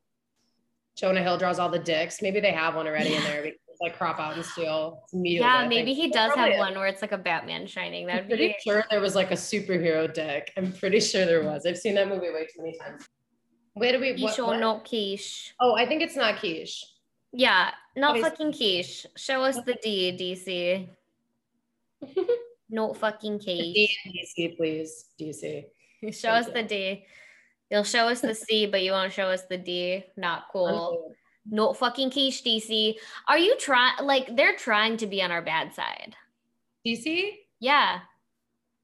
[0.97, 2.21] Jonah Hill draws all the dicks.
[2.21, 5.67] Maybe they have one already in there because it's like crop out and steal Yeah,
[5.67, 6.57] maybe he does have it.
[6.57, 8.03] one where it's like a Batman shining.
[8.09, 10.51] I'm That'd pretty be sure there was like a superhero dick.
[10.57, 11.65] I'm pretty sure there was.
[11.67, 13.05] I've seen that movie way too many times.
[13.75, 14.11] Where do we?
[14.11, 14.59] What, quiche or what?
[14.59, 15.53] not quiche.
[15.59, 16.83] Oh, I think it's not quiche.
[17.31, 18.29] Yeah, not Obviously.
[18.29, 19.05] fucking quiche.
[19.15, 20.87] Show us the D, DC.
[22.69, 23.97] Not fucking quiche.
[24.07, 25.05] DC, please.
[25.19, 25.65] DC.
[26.11, 27.05] Show us the D.
[27.69, 30.03] You'll show us the C, but you won't show us the D.
[30.15, 31.13] Not cool.
[31.49, 32.95] Not fucking quiche, DC.
[33.27, 34.05] Are you trying?
[34.05, 36.15] Like they're trying to be on our bad side.
[36.85, 37.31] DC?
[37.59, 37.99] Yeah,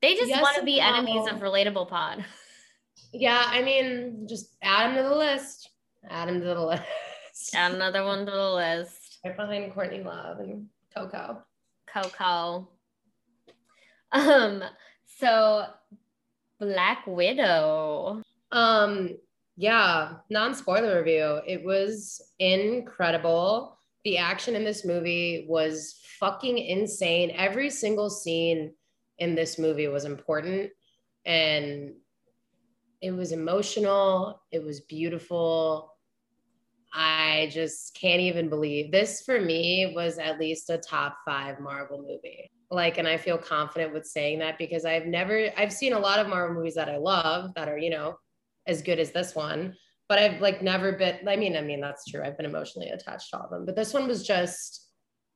[0.01, 2.25] they just Yes want to be enemies of relatable pod.
[3.13, 5.69] Yeah, I mean, just add him to the list.
[6.09, 7.55] Add him to the list.
[7.55, 9.19] Add another one to the list.
[9.25, 11.43] Right behind Courtney Love and Coco.
[11.91, 12.69] Coco.
[14.11, 14.63] Um.
[15.17, 15.65] So,
[16.59, 18.21] Black Widow.
[18.51, 19.17] Um,
[19.57, 21.41] yeah, non-spoiler review.
[21.45, 23.77] It was incredible.
[24.03, 27.31] The action in this movie was fucking insane.
[27.35, 28.73] Every single scene
[29.19, 30.71] in this movie was important
[31.25, 31.93] and
[33.01, 34.41] it was emotional.
[34.51, 35.95] It was beautiful.
[36.93, 41.99] I just can't even believe this for me was at least a top five Marvel
[41.99, 42.51] movie.
[42.69, 46.19] Like, and I feel confident with saying that because I've never, I've seen a lot
[46.19, 48.15] of Marvel movies that I love that are, you know,
[48.67, 49.75] as good as this one,
[50.07, 52.21] but I've like never been, I mean, I mean, that's true.
[52.23, 54.89] I've been emotionally attached to all of them, but this one was just,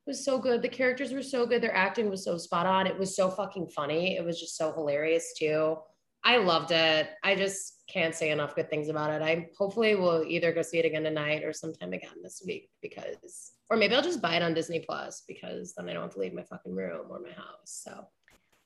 [0.06, 0.62] was so good.
[0.62, 1.62] The characters were so good.
[1.62, 2.86] Their acting was so spot on.
[2.86, 4.16] It was so fucking funny.
[4.16, 5.76] It was just so hilarious too.
[6.24, 7.08] I loved it.
[7.22, 9.22] I just can't say enough good things about it.
[9.22, 13.52] I hopefully will either go see it again tonight or sometime again this week because,
[13.70, 16.18] or maybe I'll just buy it on Disney Plus because then I don't have to
[16.18, 17.46] leave my fucking room or my house.
[17.64, 18.08] So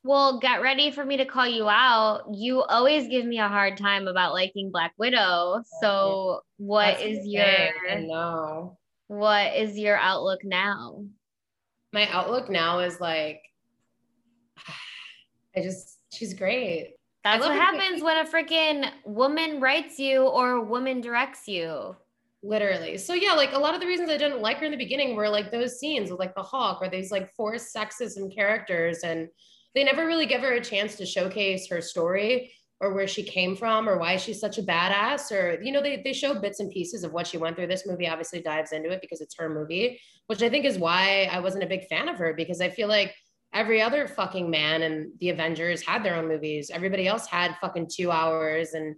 [0.03, 2.23] Well, get ready for me to call you out.
[2.33, 5.63] You always give me a hard time about liking Black Widow.
[5.83, 8.79] So, what That's is your know.
[9.09, 11.05] what is your outlook now?
[11.93, 13.43] My outlook now is like,
[15.57, 16.95] I just, she's great.
[17.23, 21.95] That's what happens when a freaking woman writes you or a woman directs you.
[22.43, 22.97] Literally.
[22.97, 25.15] So yeah, like a lot of the reasons I didn't like her in the beginning
[25.15, 29.29] were like those scenes with like the hawk or these like forced sexism characters and
[29.75, 33.55] they never really give her a chance to showcase her story or where she came
[33.55, 36.71] from or why she's such a badass or you know they, they show bits and
[36.71, 39.49] pieces of what she went through this movie obviously dives into it because it's her
[39.49, 42.71] movie which i think is why i wasn't a big fan of her because i
[42.71, 43.15] feel like
[43.53, 47.89] every other fucking man and the avengers had their own movies everybody else had fucking
[47.93, 48.95] two hours and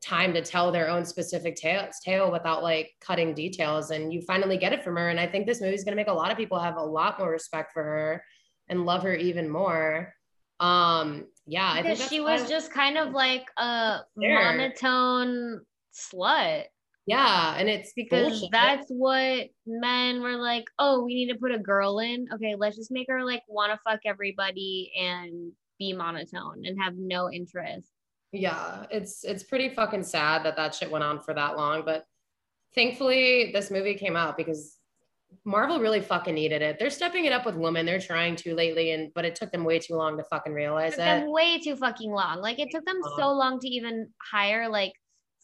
[0.00, 4.56] time to tell their own specific tale, tale without like cutting details and you finally
[4.56, 6.30] get it from her and i think this movie is going to make a lot
[6.30, 8.24] of people have a lot more respect for her
[8.68, 10.12] and love her even more
[10.60, 14.34] um yeah i think Because that's she was just kind of like a There.
[14.34, 15.60] monotone
[15.94, 16.64] slut.
[17.08, 18.50] Yeah and it's Because bullshit.
[18.52, 22.28] that's what men were like, oh, we need to put a girl in.
[22.34, 26.94] Okay, let's just make her like want to fuck everybody and be monotone and have
[26.96, 27.88] no interest.
[28.32, 32.04] yeah it's it's pretty fucking sad that that shit went on for that long but
[32.74, 34.76] thankfully this movie came out because
[35.44, 38.92] marvel really fucking needed it they're stepping it up with women they're trying to lately
[38.92, 41.76] and but it took them way too long to fucking realize it them way too
[41.76, 42.40] fucking long.
[42.40, 43.16] Like it took them uh-huh.
[43.16, 44.92] so long to even hire like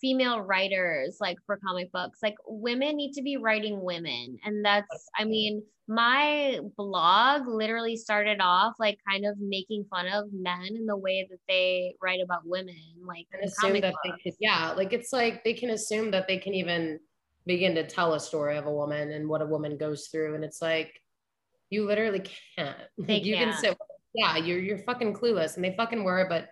[0.04, 2.18] female writers like for comic books.
[2.22, 4.38] Like women need to be writing women.
[4.44, 10.26] And that's I mean, my blog literally started off like kind of making fun of
[10.30, 12.76] men in the way that they write about women.
[13.06, 14.18] Like assume comic that books.
[14.24, 17.00] they could yeah like it's like they can assume that they can even
[17.46, 20.44] begin to tell a story of a woman and what a woman goes through and
[20.44, 21.00] it's like
[21.70, 22.22] you literally
[22.56, 23.60] can't They you can can't.
[23.60, 23.78] sit
[24.14, 26.48] yeah you're you're fucking clueless and they fucking were but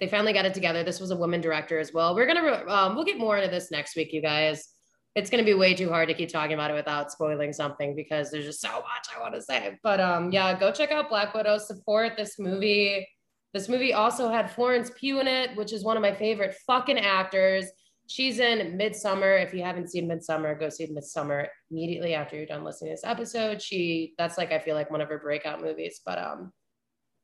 [0.00, 0.82] they finally got it together.
[0.82, 2.14] This was a woman director as well.
[2.14, 4.68] We're gonna um, we'll get more into this next week, you guys.
[5.14, 8.30] It's gonna be way too hard to keep talking about it without spoiling something because
[8.30, 9.78] there's just so much I want to say.
[9.82, 11.58] But um, yeah, go check out Black Widow.
[11.58, 13.06] Support this movie.
[13.52, 16.98] This movie also had Florence Pugh in it, which is one of my favorite fucking
[16.98, 17.66] actors.
[18.08, 19.42] She's in Midsommar.
[19.42, 23.08] If you haven't seen Midsommar, go see Midsommar immediately after you're done listening to this
[23.08, 23.62] episode.
[23.62, 26.00] She that's like I feel like one of her breakout movies.
[26.04, 26.52] But um,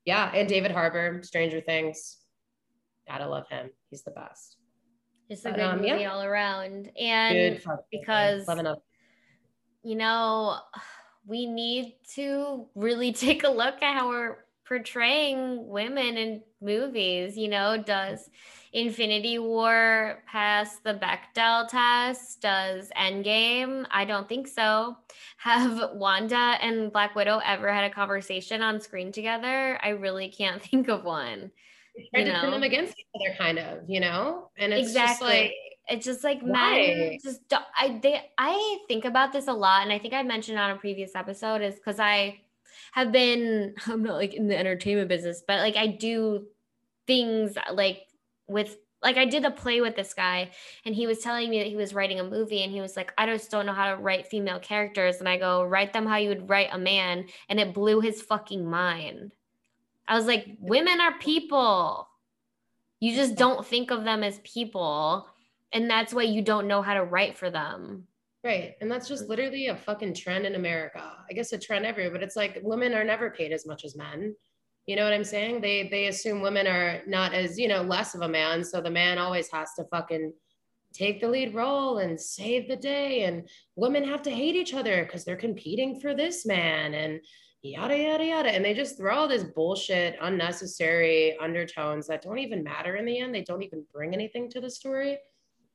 [0.04, 2.19] yeah, and David Harbour, Stranger Things.
[3.08, 3.70] Gotta love him.
[3.90, 4.56] He's the best.
[5.28, 6.12] It's a but, good um, movie yeah.
[6.12, 6.90] all around.
[6.98, 7.60] And
[7.90, 8.46] because
[9.82, 10.58] you know,
[11.26, 17.36] we need to really take a look at how we're portraying women in movies.
[17.36, 18.30] You know, does
[18.72, 22.40] Infinity War pass the Bechdel test?
[22.40, 23.84] Does Endgame?
[23.90, 24.96] I don't think so.
[25.38, 29.78] Have Wanda and Black Widow ever had a conversation on screen together?
[29.82, 31.50] I really can't think of one.
[32.14, 34.50] Try to turn them against each other, kind of, you know?
[34.56, 35.10] And it's exactly.
[35.10, 35.52] just like
[35.88, 37.40] it's just like men just
[37.76, 40.76] I they I think about this a lot, and I think I mentioned on a
[40.76, 42.40] previous episode is because I
[42.92, 46.46] have been I'm not like in the entertainment business, but like I do
[47.06, 48.06] things uh, like
[48.46, 50.50] with like I did a play with this guy
[50.84, 53.12] and he was telling me that he was writing a movie and he was like,
[53.16, 55.16] I just don't know how to write female characters.
[55.20, 57.24] And I go, write them how you would write a man.
[57.48, 59.32] And it blew his fucking mind.
[60.10, 62.08] I was like, women are people.
[62.98, 65.28] You just don't think of them as people.
[65.72, 68.08] And that's why you don't know how to write for them.
[68.42, 68.74] Right.
[68.80, 71.12] And that's just literally a fucking trend in America.
[71.30, 73.94] I guess a trend everywhere, but it's like women are never paid as much as
[73.96, 74.34] men.
[74.86, 75.60] You know what I'm saying?
[75.60, 78.64] They they assume women are not as, you know, less of a man.
[78.64, 80.32] So the man always has to fucking
[80.92, 83.24] take the lead role and save the day.
[83.24, 87.20] And women have to hate each other because they're competing for this man and
[87.62, 88.50] yada yada yada.
[88.50, 93.18] And they just throw all this bullshit, unnecessary undertones that don't even matter in the
[93.18, 93.34] end.
[93.34, 95.18] They don't even bring anything to the story.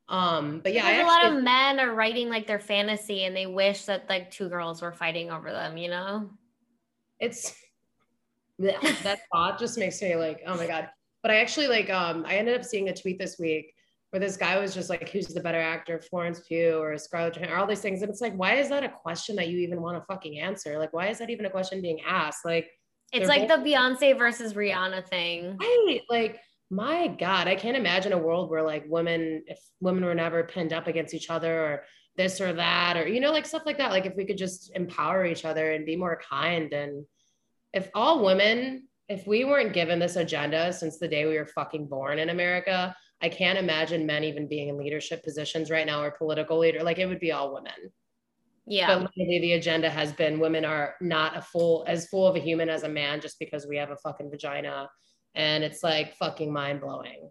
[0.08, 3.86] Um, but yeah, a lot of men are writing like their fantasy and they wish
[3.86, 6.30] that like two girls were fighting over them, you know?
[7.19, 7.56] It's
[8.60, 10.89] that thought just makes me like, oh my God.
[11.21, 13.75] But I actually like um I ended up seeing a tweet this week
[14.15, 17.54] where this guy was just like, who's the better actor, Florence Pugh or Scarlett Johansson,
[17.54, 18.01] or all these things.
[18.01, 20.80] And it's like, why is that a question that you even want to fucking answer?
[20.80, 22.45] Like, why is that even a question being asked?
[22.45, 22.71] Like
[23.12, 25.58] it's like both- the Beyonce versus Rihanna thing.
[25.58, 25.99] Right.
[26.10, 26.39] Like
[26.71, 30.73] my god i can't imagine a world where like women if women were never pinned
[30.73, 31.84] up against each other or
[32.17, 34.71] this or that or you know like stuff like that like if we could just
[34.75, 37.06] empower each other and be more kind and
[37.71, 41.88] if all women if we weren't given this agenda since the day we were fucking
[41.88, 42.95] born in america
[43.26, 47.00] i can't imagine men even being in leadership positions right now or political leader like
[47.00, 47.92] it would be all women
[48.66, 52.36] yeah but literally the agenda has been women are not a full as full of
[52.36, 54.90] a human as a man just because we have a fucking vagina
[55.36, 57.30] and it's like fucking mind blowing.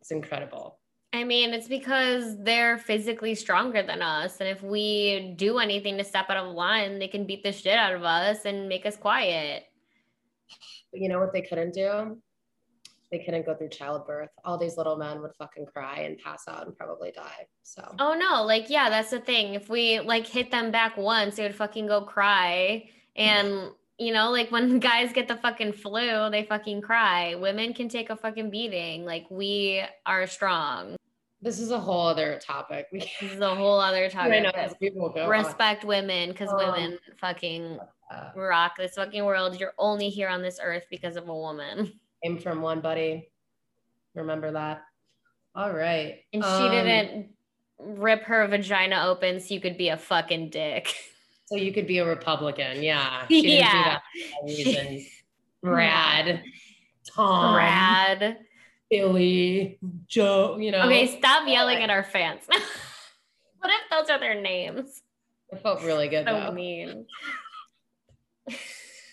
[0.00, 0.78] It's incredible.
[1.12, 4.38] I mean, it's because they're physically stronger than us.
[4.38, 7.76] And if we do anything to step out of line, they can beat the shit
[7.76, 9.64] out of us and make us quiet.
[10.92, 12.22] But you know what they couldn't do?
[13.10, 14.30] They couldn't go through childbirth.
[14.44, 17.46] All these little men would fucking cry and pass out and probably die.
[17.64, 19.54] So, oh no, like, yeah, that's the thing.
[19.54, 22.88] If we like hit them back once, they would fucking go cry.
[23.16, 27.34] And you know, like when guys get the fucking flu, they fucking cry.
[27.34, 29.04] Women can take a fucking beating.
[29.04, 30.96] Like we are strong.
[31.42, 32.86] This is a whole other topic.
[32.92, 34.32] this is a whole other topic.
[34.32, 35.88] I know, go Respect on.
[35.88, 37.78] women because um, women fucking
[38.36, 39.58] rock this fucking world.
[39.58, 41.92] You're only here on this earth because of a woman.
[42.22, 43.30] Came from one buddy.
[44.14, 44.82] Remember that.
[45.54, 46.20] All right.
[46.32, 47.30] And um, she didn't
[47.78, 50.94] rip her vagina open so you could be a fucking dick.
[51.46, 52.82] So you could be a Republican.
[52.82, 53.26] Yeah.
[53.28, 53.98] yeah.
[55.62, 56.42] Brad,
[57.14, 58.38] Tom, Brad,
[58.88, 60.82] Billy, Joe, you know.
[60.82, 62.42] Okay, stop yelling at our fans.
[62.48, 65.02] what if those are their names?
[65.50, 66.26] It felt really good.
[66.26, 66.52] So though.
[66.52, 67.06] mean.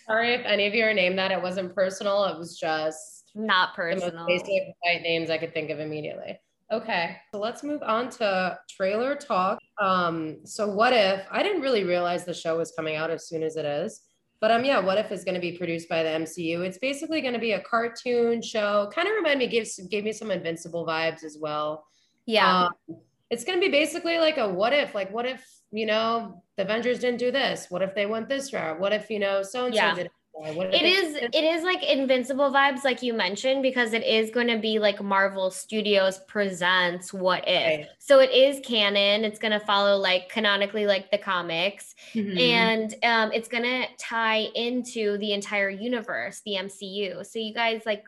[0.08, 1.32] Sorry if any of you are named that.
[1.32, 2.26] It wasn't personal.
[2.26, 4.12] It was just not personal.
[4.12, 6.40] The most basic names I could think of immediately.
[6.72, 9.60] Okay, so let's move on to trailer talk.
[9.82, 13.42] Um, so what if I didn't really realize the show was coming out as soon
[13.42, 14.02] as it is,
[14.42, 16.66] but um, yeah, what if is going to be produced by the MCU?
[16.66, 18.90] It's basically going to be a cartoon show.
[18.94, 21.86] Kind of remind me, gave gave me some Invincible vibes as well.
[22.26, 22.98] Yeah, um,
[23.30, 26.64] it's going to be basically like a what if, like what if you know the
[26.64, 27.68] Avengers didn't do this?
[27.70, 28.80] What if they went this route?
[28.80, 30.10] What if you know so and so did
[30.40, 34.48] it, it is it is like invincible vibes like you mentioned because it is going
[34.48, 37.88] to be like marvel studios presents what if okay.
[37.98, 42.38] so it is canon it's going to follow like canonically like the comics mm-hmm.
[42.38, 47.82] and um, it's going to tie into the entire universe the mcu so you guys
[47.86, 48.04] like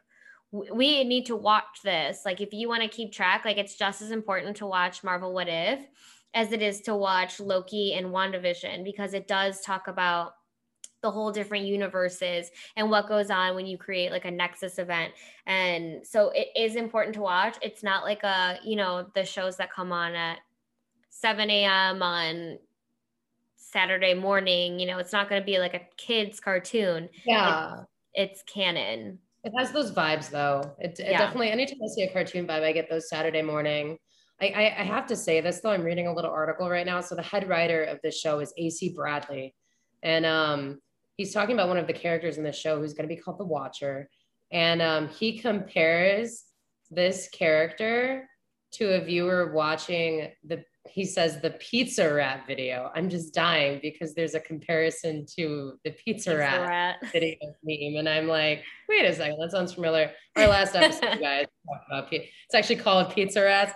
[0.51, 2.21] we need to watch this.
[2.25, 5.33] Like, if you want to keep track, like, it's just as important to watch Marvel
[5.33, 5.85] What If
[6.33, 10.33] as it is to watch Loki and WandaVision because it does talk about
[11.01, 15.13] the whole different universes and what goes on when you create like a nexus event.
[15.45, 17.57] And so it is important to watch.
[17.62, 20.39] It's not like a you know the shows that come on at
[21.09, 22.59] 7 a.m on
[23.55, 27.09] saturday morning you know it's not going to be like a kids cartoon.
[27.25, 27.83] Yeah.
[28.13, 30.75] It's, it's canon it has those vibes though.
[30.80, 31.19] It, it yeah.
[31.19, 33.97] definitely anytime i see a cartoon vibe i get those saturday morning.
[34.41, 37.02] I, I, I have to say this though i'm reading a little article right now.
[37.02, 39.56] So the head writer of this show is ac bradley.
[40.04, 40.80] And um
[41.19, 43.38] he's talking about one of the characters in the show who's going to be called
[43.38, 44.10] the Watcher,
[44.54, 46.45] and um, he compares
[46.89, 48.25] this character
[48.71, 52.91] to a viewer watching the he says the pizza rat video.
[52.95, 57.97] I'm just dying because there's a comparison to the pizza, pizza rat, rat, video meme.
[57.97, 60.12] And I'm like, wait a second, that sounds familiar.
[60.36, 61.45] Our last episode, guys,
[61.88, 63.73] about it's actually called Pizza Rats.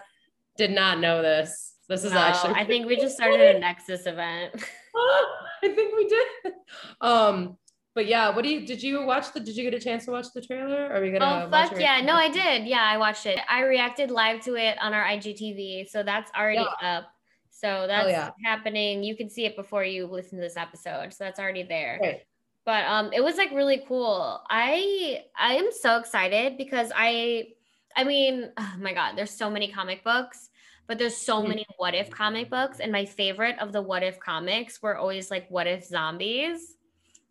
[0.58, 1.74] Did not know this.
[1.90, 4.56] This is actually I think we just started a Nexus event.
[4.96, 5.28] I
[5.62, 6.54] think we did.
[7.02, 7.58] Um,
[7.96, 10.12] but yeah, what do you did you watch the did you get a chance to
[10.12, 10.92] watch the trailer?
[10.92, 12.02] Are we gonna Oh fuck yeah.
[12.02, 12.66] No, I did.
[12.66, 13.40] Yeah, I watched it.
[13.48, 15.90] I reacted live to it on our IGTV.
[15.90, 16.98] So that's already yeah.
[16.98, 17.06] up.
[17.52, 18.32] So that's yeah.
[18.44, 19.04] happening.
[19.04, 21.14] You can see it before you listen to this episode.
[21.14, 22.00] So that's already there.
[22.02, 22.22] Right.
[22.66, 24.42] But um it was like really cool.
[24.50, 27.50] I I am so excited because I
[27.96, 30.50] I mean, oh my god, there's so many comic books
[30.86, 31.50] but there's so mm-hmm.
[31.50, 35.32] many what if comic books and my favorite of the what if comics were always
[35.32, 36.76] like what if zombies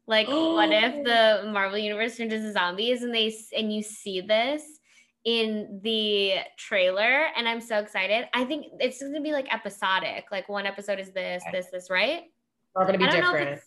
[0.06, 4.62] like what if the marvel universe turned into zombies and they and you see this
[5.24, 8.26] in the trailer and i'm so excited.
[8.34, 10.26] I think it's going to be like episodic.
[10.32, 12.24] Like one episode is this this this right?
[12.74, 13.60] Are going to be different.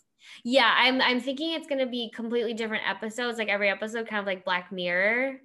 [0.44, 3.38] yeah i'm i'm thinking it's going to be completely different episodes.
[3.38, 5.40] Like every episode kind of like black mirror.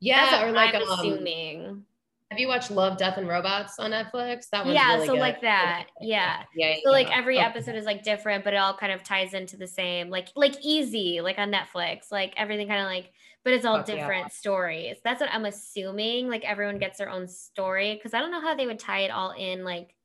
[0.00, 1.84] Yeah or like i'm um, assuming
[2.30, 4.48] have you watched Love, Death, and Robots on Netflix?
[4.50, 4.74] That one.
[4.74, 5.20] Yeah, really so good.
[5.20, 5.86] like that.
[6.00, 6.44] Yeah.
[6.54, 6.76] Yeah.
[6.84, 9.66] So like every episode is like different, but it all kind of ties into the
[9.66, 13.10] same, like like easy, like on Netflix, like everything kind of like,
[13.42, 14.28] but it's all different yeah.
[14.28, 14.98] stories.
[15.02, 16.28] That's what I'm assuming.
[16.28, 19.10] Like everyone gets their own story because I don't know how they would tie it
[19.10, 19.96] all in like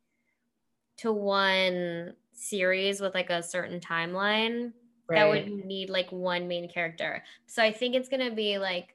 [0.97, 4.71] to one series with like a certain timeline.
[5.07, 5.19] Right.
[5.19, 7.23] That would need like one main character.
[7.45, 8.94] So I think it's gonna be like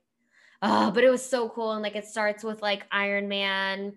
[0.62, 1.72] oh, but it was so cool.
[1.72, 3.94] And like it starts with like Iron Man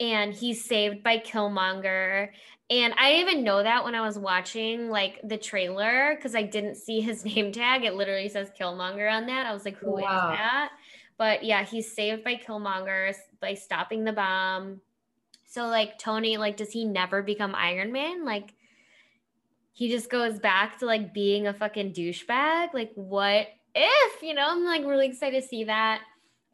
[0.00, 2.28] and he's saved by Killmonger.
[2.70, 6.42] And I didn't even know that when I was watching like the trailer because I
[6.42, 7.84] didn't see his name tag.
[7.84, 9.46] It literally says Killmonger on that.
[9.46, 10.32] I was like, who wow.
[10.32, 10.70] is that?
[11.16, 14.80] But yeah, he's saved by Killmonger by stopping the bomb.
[15.44, 18.24] So like Tony, like, does he never become Iron Man?
[18.24, 18.54] Like
[19.72, 22.74] he just goes back to like being a fucking douchebag.
[22.74, 26.02] Like what if, you know, I'm like really excited to see that.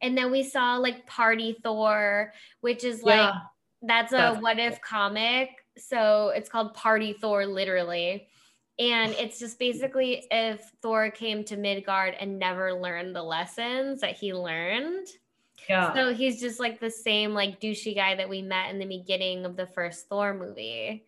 [0.01, 3.33] And then we saw like Party Thor, which is like yeah,
[3.83, 5.49] that's a that's what if comic.
[5.77, 8.27] So it's called Party Thor literally.
[8.79, 14.17] And it's just basically if Thor came to Midgard and never learned the lessons that
[14.17, 15.07] he learned.
[15.69, 15.93] Yeah.
[15.93, 19.45] So he's just like the same like douchey guy that we met in the beginning
[19.45, 21.05] of the first Thor movie.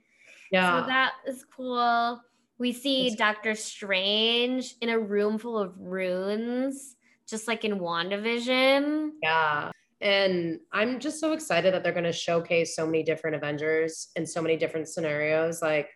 [0.52, 0.82] Yeah.
[0.82, 2.22] So that is cool.
[2.64, 6.96] We see it's- Doctor Strange in a room full of runes,
[7.28, 9.10] just like in WandaVision.
[9.22, 9.72] Yeah.
[10.00, 14.26] And I'm just so excited that they're going to showcase so many different Avengers in
[14.26, 15.62] so many different scenarios.
[15.62, 15.90] Like,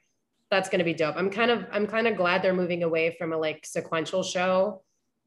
[0.51, 1.15] that's going to be dope.
[1.15, 4.81] I'm kind of, I'm kind of glad they're moving away from a like sequential show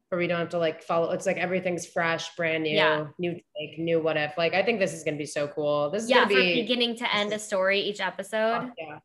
[0.09, 1.09] where we don't have to like follow.
[1.09, 3.07] It's like everything's fresh, brand new, yeah.
[3.17, 4.37] new take, new what if.
[4.37, 5.89] Like, I think this is going to be so cool.
[5.89, 8.71] This is yeah, going to be beginning to end a story each episode.
[8.77, 8.99] Yeah.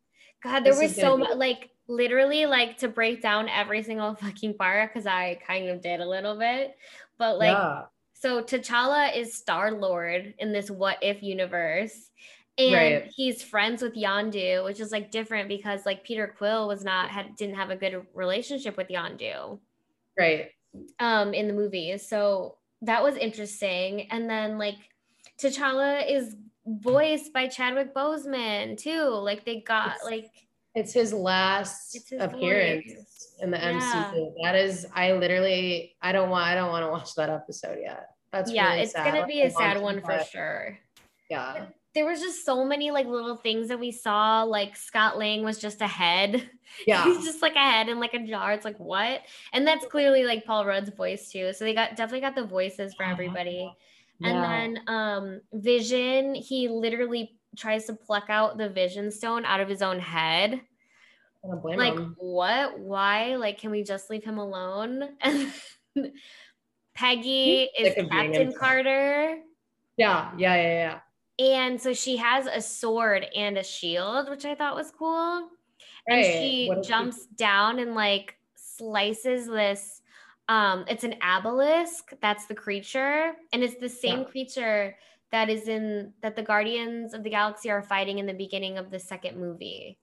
[0.46, 4.92] God, there was so much like literally like to break down every single fucking part
[4.92, 6.76] because I kind of did a little bit.
[7.18, 7.84] But like yeah.
[8.14, 12.10] so T'Challa is Star Lord in this what if universe.
[12.58, 13.12] And right.
[13.14, 17.36] he's friends with Yondu, which is like different because like Peter Quill was not had
[17.36, 19.58] didn't have a good relationship with Yondu.
[20.18, 20.50] Right.
[20.98, 22.08] Um in the movies.
[22.08, 24.10] So that was interesting.
[24.10, 24.76] And then like
[25.38, 26.36] T'Challa is
[26.66, 29.04] voiced by Chadwick Boseman too.
[29.08, 30.30] Like they got it's, like
[30.74, 33.36] it's his last it's his appearance voice.
[33.40, 34.12] in the yeah.
[34.12, 34.34] MCU.
[34.42, 38.10] That is, I literally, I don't want, I don't want to watch that episode yet.
[38.30, 39.14] That's yeah, really it's sad.
[39.14, 40.78] gonna be a sad one for sure.
[41.30, 41.66] Yeah.
[41.94, 44.42] There was just so many like little things that we saw.
[44.42, 46.50] Like Scott Lang was just a head.
[46.86, 47.04] Yeah.
[47.04, 48.52] He's just like a head in like a jar.
[48.52, 49.22] It's like what?
[49.52, 51.52] And that's clearly like Paul Rudd's voice too.
[51.52, 53.12] So they got definitely got the voices for uh-huh.
[53.12, 53.72] everybody.
[54.18, 54.28] Yeah.
[54.28, 59.68] And then um Vision, he literally tries to pluck out the vision stone out of
[59.68, 60.60] his own head.
[61.42, 62.14] like him.
[62.18, 62.78] what?
[62.78, 63.36] Why?
[63.36, 65.16] Like, can we just leave him alone?
[65.96, 66.12] And
[66.94, 69.38] Peggy is Captain Carter.
[69.96, 70.98] Yeah, yeah, yeah,
[71.38, 71.62] yeah.
[71.62, 75.48] And so she has a sword and a shield, which I thought was cool.
[76.08, 80.02] And she if she- jumps down and like slices this.
[80.48, 82.12] Um, it's an obelisk.
[82.20, 84.24] That's the creature, and it's the same Yeah.
[84.26, 84.98] creature
[85.32, 88.90] that is in that the Guardians of the Galaxy are fighting in the beginning of
[88.90, 89.98] the second movie.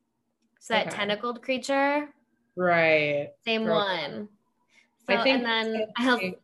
[0.59, 0.95] So that Okay.
[0.97, 2.13] tentacled creature,
[2.55, 3.31] Right.
[3.45, 3.75] same Girl.
[3.75, 4.29] one.
[5.07, 6.37] So I think and then I be-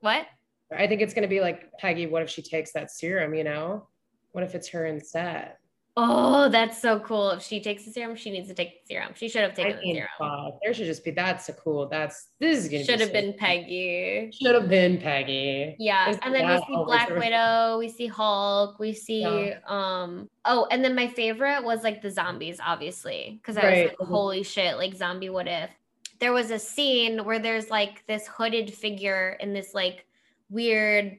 [0.00, 0.26] what?
[0.72, 2.06] I think it's gonna be like Peggy.
[2.06, 3.34] What if she takes that serum?
[3.34, 3.88] You know,
[4.32, 5.56] what if it's her instead?
[5.96, 7.30] Oh, that's so cool.
[7.30, 9.12] If she takes the serum, she needs to take the serum.
[9.14, 10.08] She should have I taken the serum.
[10.18, 11.12] fuck, there should just be.
[11.12, 11.86] That's a cool.
[11.88, 14.30] That's this is gonna Should be have been Peggy.
[14.32, 15.76] Should have been Peggy.
[15.78, 19.58] Yeah, Isn't and then we see Black Widow, we see Hulk, we see Yeah.
[19.68, 23.82] um oh, and then my favorite was like the zombies, obviously, because I Right.
[23.90, 25.70] was like, holy shit, like zombie, what if?
[26.18, 30.06] There was a scene where there's like this hooded figure in this like
[30.50, 31.18] weird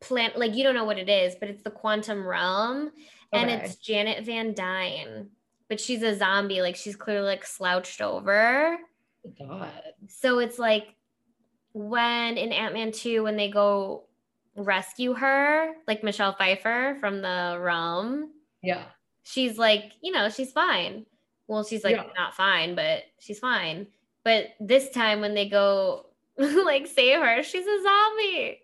[0.00, 2.90] plant, like you don't know what it is, but it's the quantum realm,
[3.36, 3.64] and Okay.
[3.64, 5.30] it's Janet Van Dyne,
[5.68, 8.78] but she's a zombie, like she's clearly like slouched over.
[9.26, 9.70] Oh, God.
[10.08, 10.94] So it's like
[11.72, 14.04] when in Ant Man 2, when they go
[14.56, 18.30] rescue her, like Michelle Pfeiffer from the realm,
[18.62, 18.84] Yeah.
[19.22, 21.04] she's like, you know, she's fine.
[21.48, 22.06] Well, she's like, Yeah.
[22.16, 23.86] not fine, but she's fine.
[24.24, 26.06] But this time when they go
[26.38, 28.62] like save her, she's a zombie.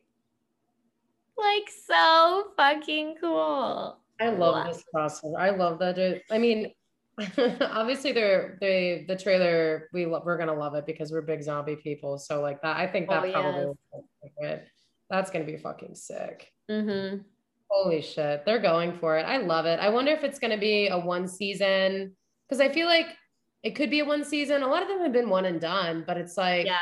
[1.37, 3.99] Like so fucking cool.
[4.23, 5.39] I love this crossover.
[5.39, 5.99] I love that.
[5.99, 6.73] it- I mean,
[7.61, 9.89] obviously, they're they the trailer.
[9.93, 12.19] We lo- we're gonna love it because we're big zombie people.
[12.19, 13.75] So like that, I think that Oh, probably
[14.41, 14.61] yes.
[15.11, 16.51] That's gonna be fucking sick.
[16.71, 17.19] Mm-hmm.
[17.69, 19.23] Holy shit, they're going for it.
[19.25, 19.79] I love it.
[19.81, 22.17] I wonder if it's gonna be a one season
[22.49, 23.07] because I feel like
[23.63, 24.63] it could be a one season.
[24.63, 26.79] A lot of them have been one and done, but it's like Yeah.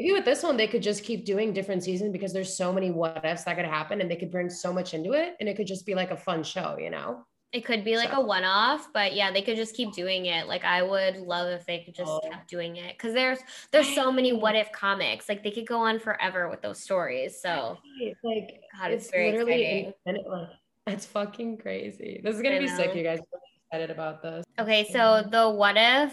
[0.00, 2.90] Maybe with this one they could just keep doing different seasons because there's so many
[2.90, 5.56] what ifs that could happen and they could bring so much into it and it
[5.56, 7.24] could just be like a fun show, you know?
[7.52, 10.26] It could be like So- a one off, but yeah, they could just keep doing
[10.26, 10.46] it.
[10.46, 12.20] Like I would love if they could just Oh.
[12.22, 13.40] keep doing it because there's
[13.72, 15.28] there's so many what if comics.
[15.28, 17.40] Like they could go on forever with those stories.
[17.42, 19.94] So it's like God, it's it's, very literally exciting.
[20.06, 20.48] infinite,
[20.86, 22.20] it's fucking crazy.
[22.22, 23.18] This is gonna I be sick, you guys.
[23.18, 24.44] I'm excited about this.
[24.60, 26.12] okay, so the what if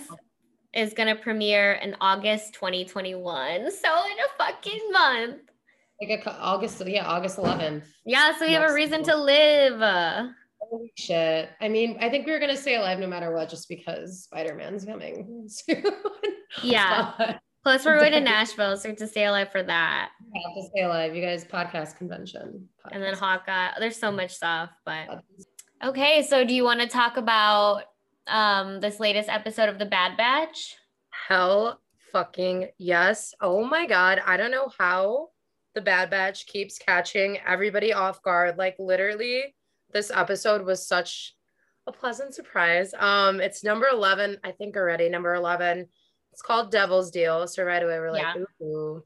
[0.78, 3.71] is gonna premiere in August 2021.
[3.71, 5.38] So in a fucking month.
[6.01, 7.84] Like a, August, yeah, August 11th.
[8.05, 9.07] Yeah, so we have a reason month.
[9.07, 10.32] to live.
[10.59, 11.49] Holy shit.
[11.59, 14.86] I mean, I think we were gonna stay alive no matter what, just because Spider-Man's
[14.86, 15.84] coming soon.
[16.61, 17.39] Yeah.
[17.63, 20.11] Plus we're going to Nashville, so we have to stay alive for that.
[20.45, 21.13] have to stay alive.
[21.15, 22.69] You guys, podcast convention.
[22.91, 23.71] And then Hawkeye.
[23.80, 25.21] There's so much stuff, but
[25.84, 27.84] Okay, so do you want to talk about
[28.28, 30.75] um this latest episode of The Bad Batch?
[31.28, 31.80] Hell
[32.11, 33.34] fucking yes.
[33.41, 34.21] Oh my God.
[34.25, 35.30] I don't know how
[35.75, 38.57] the Bad Batch keeps catching everybody off guard.
[38.57, 39.55] Like, literally,
[39.93, 41.36] this episode was such
[41.86, 42.93] a pleasant surprise.
[42.97, 45.88] Um, It's number 11, I think already, number 11.
[46.34, 47.47] It's called Devil's Deal.
[47.47, 48.65] So, right away, we're like, Yeah.
[48.65, 49.03] ooh.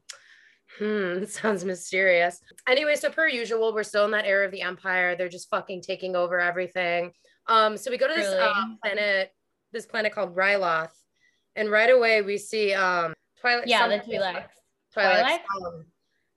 [0.78, 2.40] Hmm, sounds mysterious.
[2.66, 5.14] Anyway, so per usual, we're still in that era of the Empire.
[5.16, 7.12] They're just fucking taking over everything.
[7.46, 9.32] Um, so we go to this uh, planet,
[9.72, 10.92] this planet called Ryloth,
[11.56, 13.66] and right away we see um Twilight.
[13.66, 14.48] Yeah, the Twi'leks.
[14.92, 15.24] Twilight.
[15.24, 15.40] Twilight?
[15.66, 15.84] um,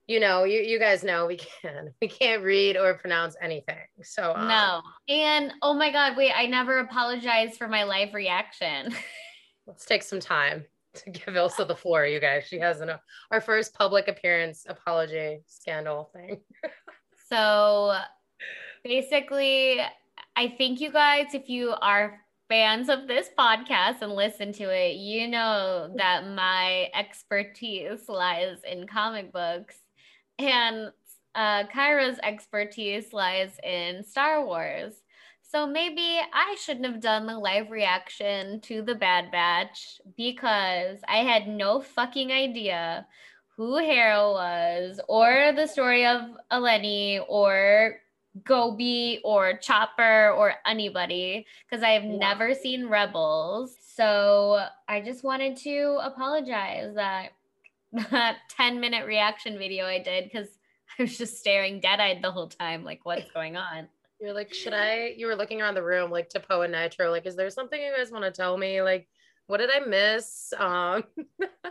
[0.07, 3.85] you know, you you guys know we can we can't read or pronounce anything.
[4.03, 4.81] So um, No.
[5.07, 8.93] And oh my god, wait, I never apologized for my live reaction.
[9.67, 12.45] let's take some time to give Ilsa the floor, you guys.
[12.47, 12.91] She has an
[13.31, 16.39] our first public appearance apology scandal thing.
[17.29, 17.97] So
[18.83, 19.79] basically,
[20.35, 22.19] I think you guys, if you are
[22.49, 28.85] fans of this podcast and listen to it, you know that my expertise lies in
[28.85, 29.77] comic books
[30.37, 30.91] and
[31.35, 34.93] uh, Kyra's expertise lies in Star Wars.
[35.41, 41.17] So maybe I shouldn't have done the live reaction to the Bad Batch because I
[41.17, 43.05] had no fucking idea
[43.55, 46.21] who Hera was, or the story of
[46.51, 48.01] Eleni, or
[48.43, 52.17] Gobi, or Chopper, or anybody, because I have Yeah.
[52.17, 53.77] never seen Rebels.
[53.95, 57.31] So I just wanted to apologize that
[58.11, 60.57] that 10 minute reaction video I did because
[60.99, 63.87] I was just staring dead eyed the whole time, like, what's going on?
[64.19, 65.13] You're like, should I?
[65.17, 67.79] You were looking around the room like to Poe and Nitro, like, is there something
[67.81, 68.81] you guys want to tell me?
[68.81, 69.07] Like,
[69.47, 70.53] what did I miss?
[70.57, 71.03] Um,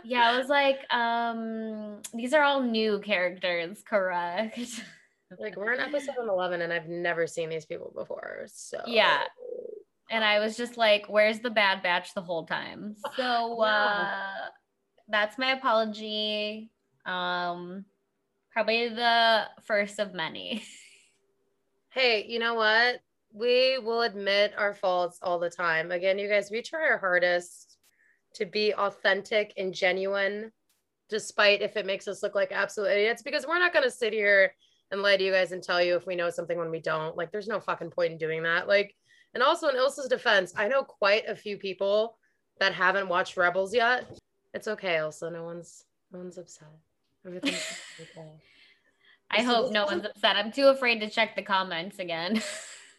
[0.03, 4.59] Yeah, I was like, um, these are all new characters, correct?
[5.39, 8.45] Like we're in episode 11 and I've never seen these people before.
[8.47, 9.23] So Yeah.
[10.09, 12.95] and I was just like, "Where's the Bad Batch?" the whole time.
[13.15, 14.47] So uh, Yeah.
[15.07, 16.71] that's my apology.
[17.05, 17.85] Um,
[18.51, 20.63] Probably the first of many.
[21.91, 22.99] Hey, you know what?
[23.31, 25.91] We will admit our faults all the time.
[25.93, 27.77] Again, you guys, we try our hardest
[28.33, 30.51] to be authentic and genuine,
[31.09, 34.11] despite if it makes us look like absolute idiots, because we're not going to sit
[34.11, 34.53] here
[34.91, 37.17] and lie to you guys and tell you if we know something when we don't.
[37.17, 38.67] Like, there's no fucking point in doing that.
[38.67, 38.95] Like,
[39.33, 42.17] and also in Ilsa's defense, I know quite a few people
[42.59, 44.05] that haven't watched Rebels yet.
[44.53, 45.31] It's okay, Ilsa.
[45.31, 46.69] No one's no one's upset.
[47.25, 48.29] Everything's okay.
[49.29, 50.37] I hope no one's upset.
[50.37, 52.41] I'm too afraid to check the comments again.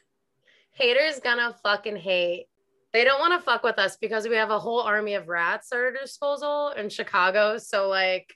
[0.73, 2.49] Haters gonna fucking hate.
[2.93, 5.73] They don't want to fuck with us because we have a whole army of rats
[5.73, 7.57] at our disposal in Chicago.
[7.59, 8.35] So like,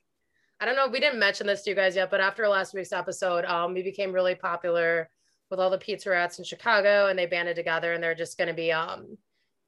[0.60, 0.88] I don't know.
[0.88, 3.82] We didn't mention this to you guys yet, but after last week's episode, um, we
[3.82, 5.08] became really popular
[5.50, 8.54] with all the pizza rats in Chicago, and they banded together, and they're just gonna
[8.54, 9.16] be um,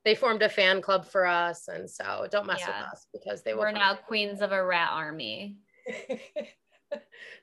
[0.04, 2.66] they formed a fan club for us, and so don't mess Yeah.
[2.82, 3.54] with us because they.
[3.54, 5.56] We're now queens of a rat army.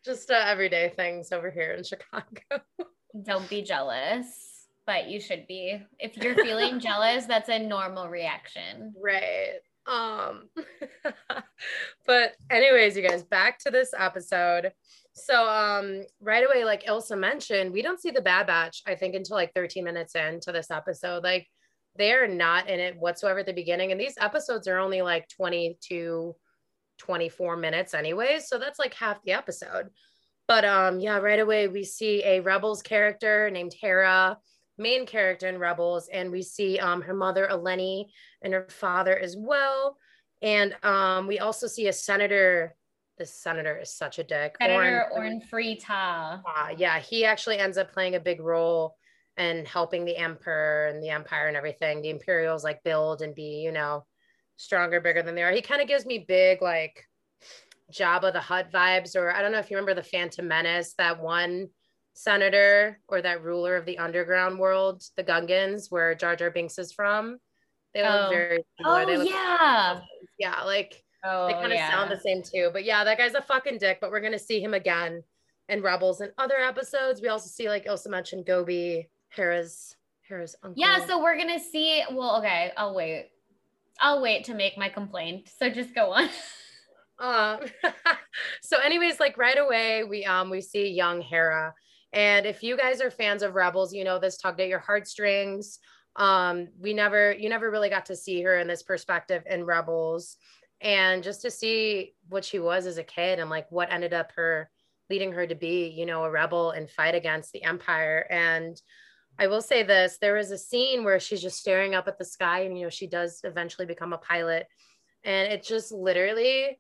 [0.05, 2.61] just uh, everyday things over here in Chicago.
[3.23, 5.81] Don't be jealous, but you should be.
[5.99, 8.93] If you're feeling jealous, that's a normal reaction.
[9.01, 9.55] Right.
[12.59, 14.73] Anyways, you guys, back to this episode.
[15.13, 19.15] So um right away, like Ilsa mentioned, we don't see the Bad Batch, I think,
[19.15, 21.23] until like 13 minutes into this episode.
[21.23, 21.47] Like
[21.97, 23.93] they are not in it whatsoever at the beginning.
[23.93, 26.35] And these episodes are only like 20 to
[26.97, 28.49] 24 minutes anyways.
[28.49, 29.87] So that's like half the episode.
[30.45, 34.37] But um, yeah, right away we see a Rebels character named Hera,
[34.77, 38.07] main character in Rebels, and we see um her mother Eleni
[38.41, 39.95] and her father as well.
[40.41, 42.75] And um, we also see a senator.
[43.17, 44.55] This senator is such a dick.
[44.61, 46.41] Senator Orrin- Freeta.
[46.45, 48.95] uh, yeah, he actually ends up playing a big role
[49.35, 52.01] and helping the emperor and the empire and everything.
[52.01, 54.05] The Imperials like build and be, you know,
[54.57, 55.51] stronger, bigger than they are.
[55.51, 57.03] He kind of gives me big like
[57.91, 61.21] Jabba the Hutt vibes, or I don't know if you remember the Phantom Menace, that
[61.21, 61.69] one
[62.13, 66.91] senator or that ruler of the underground world, the Gungans, where Jar Jar Binks is
[66.91, 67.39] from.
[67.93, 68.29] They look Oh.
[68.29, 69.01] very similar.
[69.01, 70.01] Oh look- yeah.
[70.37, 71.89] yeah, like Oh they kind of yeah.
[71.91, 72.69] sound the same too.
[72.71, 73.99] But yeah, that guy's a fucking dick.
[73.99, 75.23] But we're gonna see him again
[75.67, 77.21] in Rebels and other episodes.
[77.21, 79.95] We also see like Ilsa mentioned Gobi, Hera's
[80.27, 80.81] Hera's uncle.
[80.81, 82.03] Yeah, so we're gonna see.
[82.11, 83.31] Well, okay, I'll wait.
[83.99, 85.49] I'll wait to make my complaint.
[85.57, 86.29] So just go on.
[87.19, 87.59] um
[88.61, 91.73] so anyways, like right away we um we see young Hera.
[92.13, 95.79] And if you guys are fans of Rebels, you know this tugged at your heartstrings.
[96.15, 100.37] Um, we never you never really got to see her in this perspective in Rebels.
[100.81, 104.31] And just to see what she was as a kid and like what ended up
[104.35, 104.69] her
[105.09, 108.25] leading her to be, you know, a rebel and fight against the empire.
[108.29, 108.79] And
[109.37, 112.25] I will say this there was a scene where she's just staring up at the
[112.25, 114.67] sky, and you know, she does eventually become a pilot.
[115.23, 116.79] And it just literally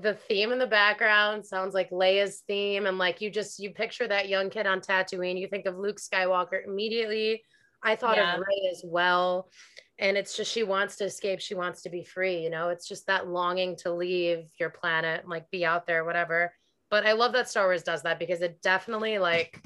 [0.00, 2.86] the theme in the background sounds like Leia's theme.
[2.86, 5.98] And like you just you picture that young kid on Tatooine, you think of Luke
[5.98, 7.42] Skywalker immediately.
[7.82, 8.34] I thought Yeah.
[8.34, 9.50] of Rey as well.
[9.98, 12.86] And it's just she wants to escape, she wants to be free, you know, it's
[12.86, 16.52] just that longing to leave your planet and like be out there, whatever.
[16.90, 19.60] But I love that Star Wars does that because it definitely like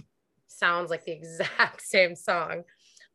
[0.47, 2.65] sounds like the exact same song.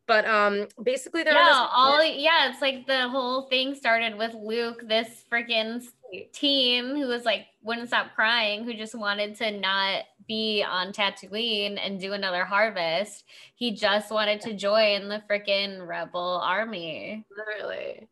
[0.08, 4.34] But um basically they're yeah, this- all yeah, it's like the whole thing started with
[4.34, 5.86] Luke, this freaking
[6.32, 11.78] team who was like wouldn't stop crying, who just wanted to not be on Tatooine
[11.80, 13.24] and do another harvest.
[13.54, 17.24] He just wanted to join the freaking rebel army.
[17.36, 18.08] literally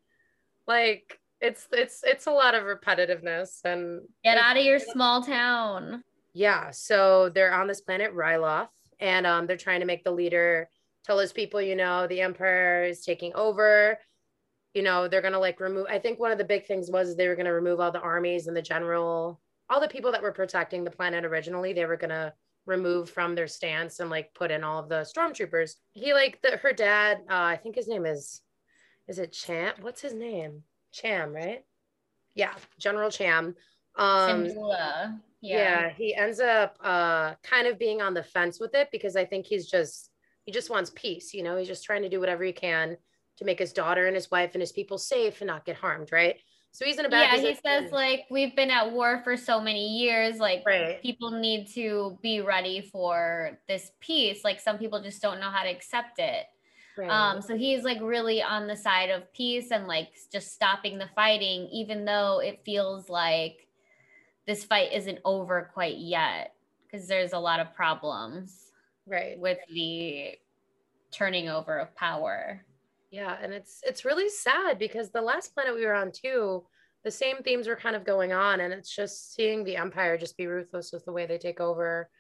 [0.66, 6.03] like it's it's it's a lot of repetitiveness and Get out of your small town.
[6.34, 8.68] yeah so they're on this planet ryloth
[9.01, 10.68] and um they're trying to make the leader
[11.07, 13.99] tell his people you know the emperor is taking over
[14.75, 17.29] you know they're gonna like remove i think one of the big things was they
[17.29, 19.41] were gonna remove all the armies and the general
[19.71, 22.35] all the people that were protecting the planet originally they were gonna
[22.67, 26.57] remove from their stance and like put in all of the stormtroopers he like the
[26.57, 28.43] her dad uh i think his name is
[29.07, 31.65] is it cham what's his name cham right
[32.35, 33.55] yeah general cham
[33.95, 35.11] um yeah.
[35.41, 35.91] Yeah.
[35.91, 39.47] he ends up uh kind of being on the fence with it because i think
[39.47, 40.11] he's just
[40.47, 42.97] he just wants peace you know he's just trying to do whatever he can
[43.36, 46.11] to make his daughter and his wife and his people safe and not get harmed
[46.11, 46.36] right?
[46.72, 49.62] So he's in a bad Yeah, he says like we've been at war for so
[49.62, 51.01] many years, like right.
[51.01, 54.44] people need to be ready for this peace.
[54.44, 56.44] Like some people just don't know how to accept it.
[56.99, 57.09] right.
[57.09, 61.09] Um, so he's like really on the side of peace and like just stopping the
[61.14, 63.66] fighting, even though it feels like
[64.47, 68.66] this fight isn't over quite yet, because there's a lot of problems
[69.07, 70.33] right with the
[71.13, 72.65] turning over of power.
[73.11, 76.65] yeah and it's it's really sad because the last planet we were on too
[77.05, 78.59] the same themes were kind of going on.
[78.59, 82.11] And it's just seeing the Empire just be ruthless with the way they take over,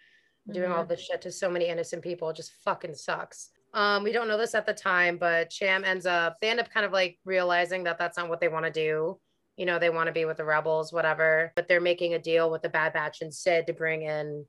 [0.52, 0.88] doing all Mhm.
[0.90, 3.50] this shit to so many innocent people just fucking sucks.
[3.74, 6.70] Um, we don't know this at the time, but Cham ends up, they end up
[6.70, 9.18] kind of like realizing that that's not what they want to do.
[9.56, 12.48] You know, they want to be with the rebels, whatever, but they're making a deal
[12.48, 14.46] with the Bad Batch and Cid to bring in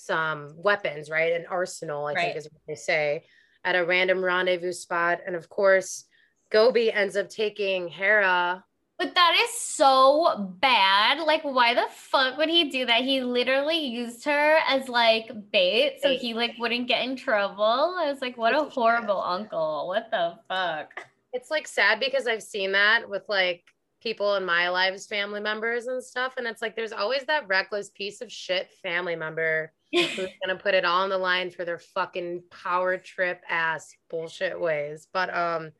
[0.00, 1.32] some weapons, right?
[1.32, 2.24] An arsenal, I Right.
[2.26, 3.24] think is what they say,
[3.64, 5.20] at a random rendezvous spot.
[5.26, 6.04] And of course,
[6.50, 8.64] Gobi ends up taking Hera.
[8.98, 11.20] But that is so bad.
[11.20, 13.02] Like, why the fuck would he do that?
[13.02, 17.96] He literally used her as like bait so he like wouldn't get in trouble.
[17.98, 19.88] I was like, what a That's what she horrible uncle.
[19.88, 21.06] What the fuck?
[21.32, 23.64] It's like sad because I've seen that with like
[24.02, 26.34] people in my lives, family members and stuff.
[26.36, 29.72] And it's like there's always that reckless piece of shit family member
[30.16, 34.60] who's gonna put it all on the line for their fucking power trip ass bullshit
[34.60, 35.08] ways.
[35.12, 35.72] But um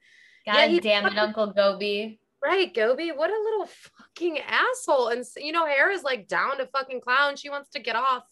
[0.47, 2.19] God Yeah, he damn it, Uncle Gobi.
[2.43, 5.09] Right, Gobi, what a little fucking asshole.
[5.09, 7.37] And you know, Hera's like down to fucking clown.
[7.37, 8.25] She wants to get off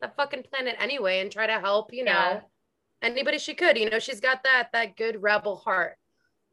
[0.00, 2.40] that fucking planet anyway and try to help, you know, Yeah.
[3.02, 3.76] anybody she could.
[3.76, 5.96] You know, she's got that that good rebel heart.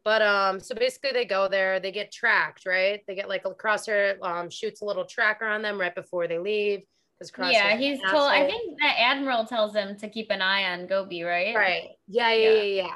[0.04, 3.02] But um, so basically they go there, they get tracked, right?
[3.08, 6.40] They get like a crosshair um shoots a little tracker on them right before they
[6.40, 6.84] leave.
[7.20, 8.32] Because Yeah, he's told.
[8.32, 11.56] I think the admiral tells him to keep an eye on Gobi, right?
[11.56, 11.90] Right.
[12.08, 12.54] Yeah, yeah, Yeah.
[12.54, 12.96] yeah, yeah.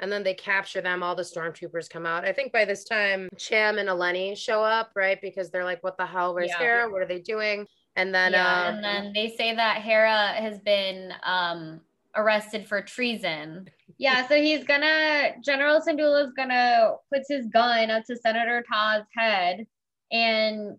[0.00, 1.02] And then they capture them.
[1.02, 2.24] All the stormtroopers come out.
[2.24, 5.20] I think by this time, Cham and Eleni show up, right?
[5.20, 6.34] Because they're like, "What the hell?
[6.34, 6.58] Where's Yeah.
[6.58, 6.90] Hera?
[6.90, 10.58] What are they doing?" And then, yeah, um, and then they say that Hera has
[10.60, 11.82] been um
[12.14, 13.68] arrested for treason.
[13.98, 19.66] Yeah, so he's gonna General Syndulla's gonna puts his gun up to Senator Taa's head
[20.10, 20.78] and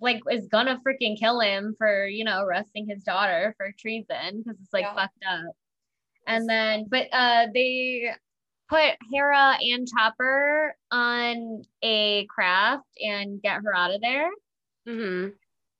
[0.00, 4.58] like is gonna freaking kill him for you know arresting his daughter for treason because
[4.60, 4.94] it's like Yeah.
[4.94, 5.54] fucked up.
[6.26, 8.10] And then but uh they
[8.68, 14.30] put Hera and Chopper on a craft and get her out of there.
[14.88, 15.28] mm-hmm.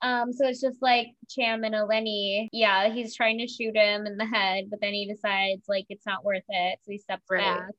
[0.07, 2.49] Um, so it's just like Cham and Eleni.
[2.51, 6.05] Yeah, he's trying to shoot him in the head, but then he decides like it's
[6.05, 7.39] not worth it, so he steps Right.
[7.39, 7.69] back.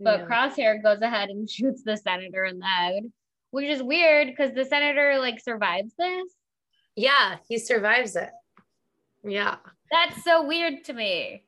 [0.00, 0.26] But Yeah.
[0.26, 3.04] Crosshair goes ahead and shoots the senator in the head,
[3.50, 6.32] which is weird because the senator like survives this.
[6.96, 8.30] yeah, he survives it.
[9.24, 9.56] Yeah,
[9.90, 11.44] That's so weird to me.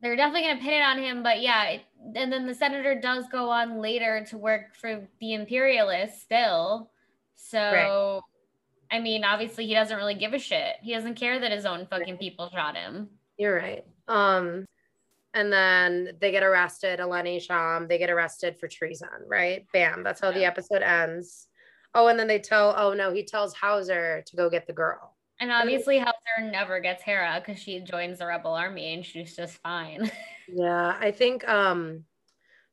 [0.00, 1.82] They're definitely gonna pin it on him, but yeah, it,
[2.14, 6.90] and then the senator does go on later to work for the imperialists still.
[7.36, 8.20] So,
[8.90, 10.76] I mean, obviously he doesn't really give a shit.
[10.82, 13.08] He doesn't care that his own fucking people shot him.
[13.38, 13.84] you're right.
[14.08, 14.66] Um,
[15.34, 17.00] and then they get arrested.
[17.00, 19.08] Eleni, Sham, they get arrested for treason.
[19.26, 19.66] Right?
[19.72, 20.02] Bam.
[20.02, 21.48] That's how the episode ends.
[21.94, 22.74] Oh, and then they tell.
[22.76, 25.16] Oh no, he tells Hauser to go get the girl.
[25.40, 29.60] And obviously, Hauser never gets Hera because she joins the rebel army and she's just
[29.62, 30.10] fine.
[30.46, 32.04] Yeah, I think um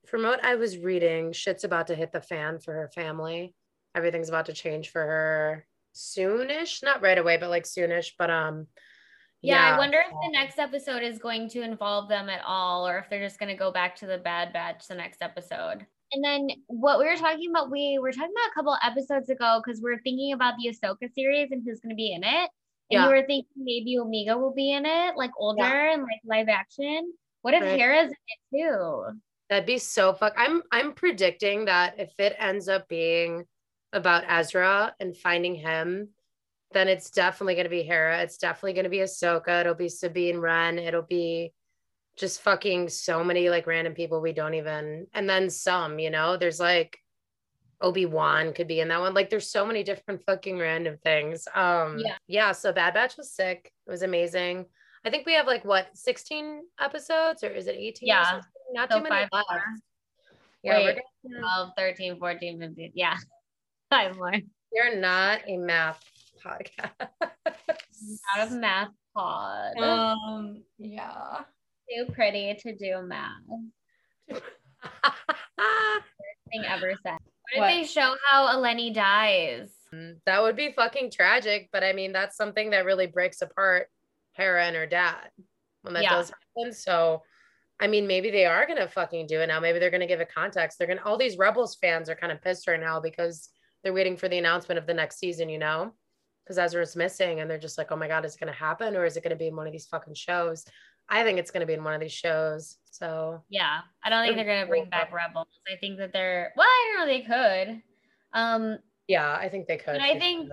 [0.05, 3.55] from what I was reading, shit's about to hit the fan for her family.
[3.95, 8.11] Everything's about to change for her soonish, not right away, but like soonish.
[8.19, 8.67] But um
[9.41, 12.99] yeah, I wonder if the next episode is going to involve them at all or
[12.99, 15.85] if they're just going to go back to the Bad Batch the next episode.
[16.13, 19.61] And then what we were talking about, we were talking about a couple episodes ago
[19.65, 22.27] because we are thinking about the Ahsoka series and who's going to be in it.
[22.27, 22.49] And
[22.89, 23.05] Yeah.
[23.05, 27.13] you were thinking maybe Omega will be in it, like older and like live action.
[27.41, 27.79] What if Right.
[27.79, 29.05] Hera's in it too?
[29.49, 30.33] That'd be so fuck.
[30.37, 33.45] I'm I'm predicting that if it ends up being
[33.93, 36.09] about Ezra and finding him,
[36.73, 38.21] then it's definitely gonna be Hera.
[38.21, 39.61] It's definitely gonna be Ahsoka.
[39.61, 40.79] It'll be Sabine Wren.
[40.79, 41.53] It'll be
[42.17, 46.37] just fucking so many like random people we don't even and then some, you know,
[46.37, 46.97] there's like
[47.79, 49.13] Obi-Wan could be in that one.
[49.13, 51.47] Like there's so many different fucking random things.
[51.55, 52.15] Um Yeah.
[52.27, 53.71] yeah, so Bad Batch was sick.
[53.87, 54.65] It was amazing.
[55.03, 58.07] I think we have like what 16 episodes or is it 18?
[58.07, 58.41] Yeah.
[58.73, 59.31] Not So too many left.
[59.33, 59.63] more.
[60.63, 60.99] Yeah, we're Wait.
[61.23, 62.91] gonna- 12, 13, 14, 15.
[62.93, 63.15] Yeah.
[63.89, 64.33] Five more.
[64.73, 66.01] You're not a math
[66.45, 66.91] podcast.
[68.35, 69.77] Out of math pod.
[69.77, 71.41] um, yeah.
[71.89, 74.41] Too pretty to do math.
[76.51, 77.17] Thing ever said.
[77.55, 79.69] What if they show how Eleni dies?
[80.25, 83.87] that would be fucking tragic, but I mean, that's something that really breaks apart
[84.33, 85.29] Hera and her dad
[85.81, 86.11] when that Yeah.
[86.15, 86.71] does happen.
[86.73, 87.23] So,
[87.81, 89.59] I mean, maybe they are gonna fucking do it now.
[89.59, 90.77] Maybe they're gonna give it context.
[90.77, 91.01] They're gonna.
[91.03, 93.49] All these Rebels fans are kind of pissed right now because
[93.83, 95.49] they're waiting for the announcement of the next season.
[95.49, 95.93] You know,
[96.51, 99.05] because Ezra's missing, and they're just like, oh my god, is it gonna happen, or
[99.05, 100.65] is it gonna be in one of these fucking shows?
[101.07, 102.77] I think it's gonna be in one of these shows.
[102.91, 103.79] So Yeah.
[104.03, 105.47] I don't think They're they're gonna bring back Rebels.
[105.71, 107.81] I think that they're well, I don't know they could.
[108.33, 109.95] Um yeah, I think they could.
[109.97, 110.49] I think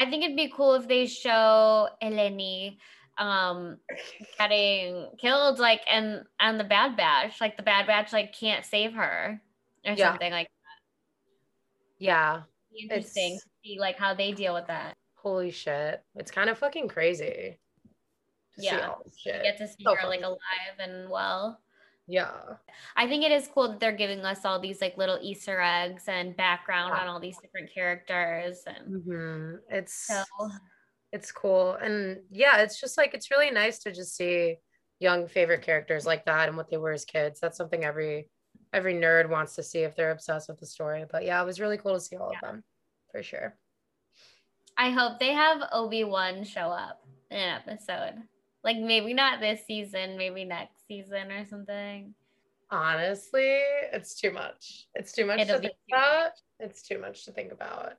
[0.00, 2.78] I think it'd be cool if they show Eleni
[3.18, 3.76] um
[4.38, 8.94] getting killed like and and the bad batch like the bad batch like can't save
[8.94, 9.40] her
[9.84, 10.10] or Yeah.
[10.10, 10.48] something like
[11.98, 12.42] Yeah.
[12.74, 14.96] interesting It's- to see like how they deal with that.
[15.22, 16.02] Holy shit.
[16.16, 17.58] It's kind of fucking crazy.
[18.54, 18.94] to see Yeah.
[19.16, 19.42] shit.
[19.44, 21.60] Get to see So her like alive and well.
[22.08, 22.56] Yeah.
[22.96, 26.04] I think it is cool that they're giving us all these like little Easter eggs
[26.08, 27.02] and background Yeah.
[27.02, 28.64] on all these different characters.
[28.66, 30.24] And hmm It's so
[31.12, 31.74] it's cool.
[31.74, 34.56] And yeah, it's just like it's really nice to just see
[34.98, 37.38] young favorite characters like that and what they were as kids.
[37.40, 38.28] That's something every
[38.72, 41.04] every nerd wants to see if they're obsessed with the story.
[41.10, 42.64] But yeah, it was really cool to see all of them
[43.10, 43.56] for sure.
[44.76, 48.14] I hope they have Obi-Wan show up in an episode.
[48.64, 52.14] Like maybe not this season, maybe next season or something.
[52.70, 53.58] Honestly,
[53.92, 54.86] it's too much.
[54.94, 56.30] It's too much It'll to think too about.
[56.58, 57.94] It's too much to think about.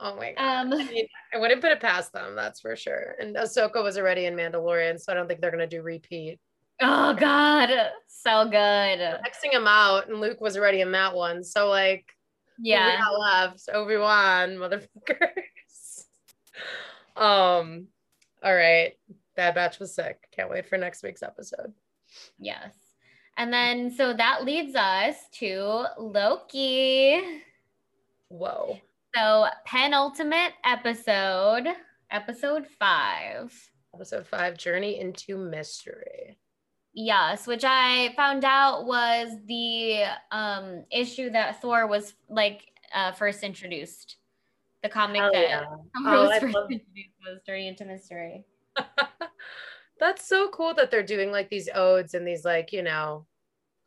[0.00, 0.66] Oh my god.
[0.66, 3.14] Um I, mean, I wouldn't put it past them, that's for sure.
[3.20, 6.40] And Ahsoka was already in Mandalorian, so I don't think they're gonna do repeat.
[6.82, 7.70] oh god,
[8.08, 8.98] so good.
[8.98, 11.44] Xing him out, and Luke was already in that one.
[11.44, 12.04] So like
[12.58, 12.98] Yeah.
[13.18, 14.88] left Obi Wan, motherfuckers.
[17.16, 17.88] um,
[18.42, 18.96] all right.
[19.36, 20.28] Bad Batch was sick.
[20.32, 21.72] Can't wait for next week's episode.
[22.38, 22.74] Yes.
[23.36, 27.22] And then so that leads us to Loki.
[28.28, 28.78] Whoa.
[29.14, 31.68] So penultimate episode,
[32.10, 33.52] episode five.
[33.94, 36.38] Episode five Journey into Mystery.
[36.92, 43.42] Yes, which I found out was the um issue that Thor was like uh first
[43.42, 44.16] introduced.
[44.82, 45.64] The comic Hell that yeah.
[45.96, 48.44] Oh, was first love- introduced was Journey into Mystery.
[50.00, 53.26] That's so cool that they're doing like these odes and these like, you know,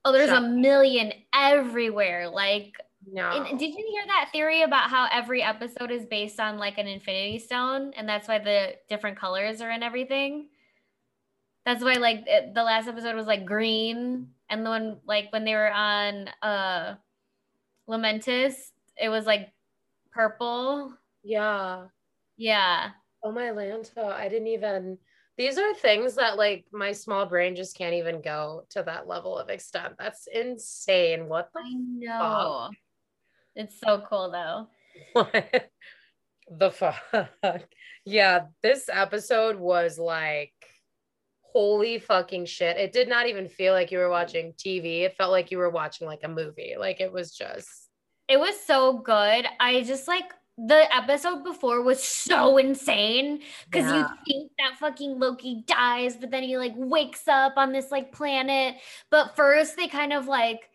[0.05, 2.29] Oh, there's a million everywhere.
[2.29, 2.73] Like,
[3.09, 3.45] no.
[3.45, 6.87] and did you hear that theory about how every episode is based on like an
[6.87, 10.49] infinity stone and that's why the different colors are in everything?
[11.65, 15.45] That's why like it, the last episode was like green and the one like when
[15.45, 16.95] they were on uh
[17.89, 18.53] Lamentis,
[19.01, 19.51] it was like
[20.13, 20.93] purple.
[21.23, 21.85] yeah.
[22.37, 22.91] Yeah.
[23.23, 24.11] Oh my Lanta.
[24.11, 24.97] I didn't even
[25.37, 29.37] these are things that like my small brain just can't even go to that level
[29.37, 29.93] of extent.
[29.97, 31.27] That's insane.
[31.27, 32.69] What the I know.
[33.55, 34.67] It's so cool though.
[35.13, 35.69] What
[36.51, 37.63] the fuck?
[38.05, 40.53] Yeah, this episode was like,
[41.41, 42.77] holy fucking shit.
[42.77, 45.01] It did not even feel like you were watching TV.
[45.01, 46.75] It felt like you were watching like a movie.
[46.77, 47.82] Like it was just,
[48.27, 49.45] It was so good.
[49.59, 54.07] I just like the episode before was so insane because Yeah.
[54.25, 58.11] you think that fucking Loki dies, but then he like wakes up on this like
[58.11, 58.75] planet.
[59.09, 60.69] But first, they kind of like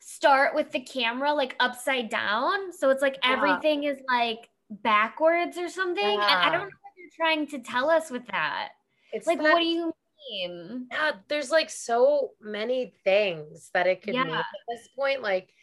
[0.00, 2.72] start with the camera like upside down.
[2.72, 3.32] So it's like Yeah.
[3.32, 6.04] everything is like backwards or something.
[6.04, 6.50] And I Yeah.
[6.52, 8.70] don't know what you're trying to tell us with that.
[9.10, 9.90] it's Like, that- what do you
[10.30, 10.86] mean?
[10.92, 15.22] yeah, there's like so many things that it could mean at this point.
[15.22, 15.54] Like,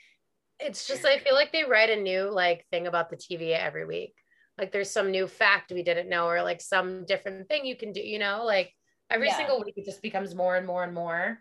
[0.60, 3.86] it's just, I feel like they write a new like thing about the TVA every
[3.86, 4.16] week.
[4.58, 7.92] Like, there's some new fact we didn't know, or like some different thing you can
[7.92, 8.72] do, you know, like
[9.10, 9.38] every Yeah.
[9.38, 11.40] single week it just becomes more and more and more.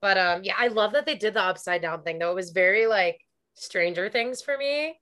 [0.00, 2.30] But um, yeah, I love that they did the upside down thing though.
[2.30, 3.20] It was very like
[3.54, 4.98] Stranger Things for me.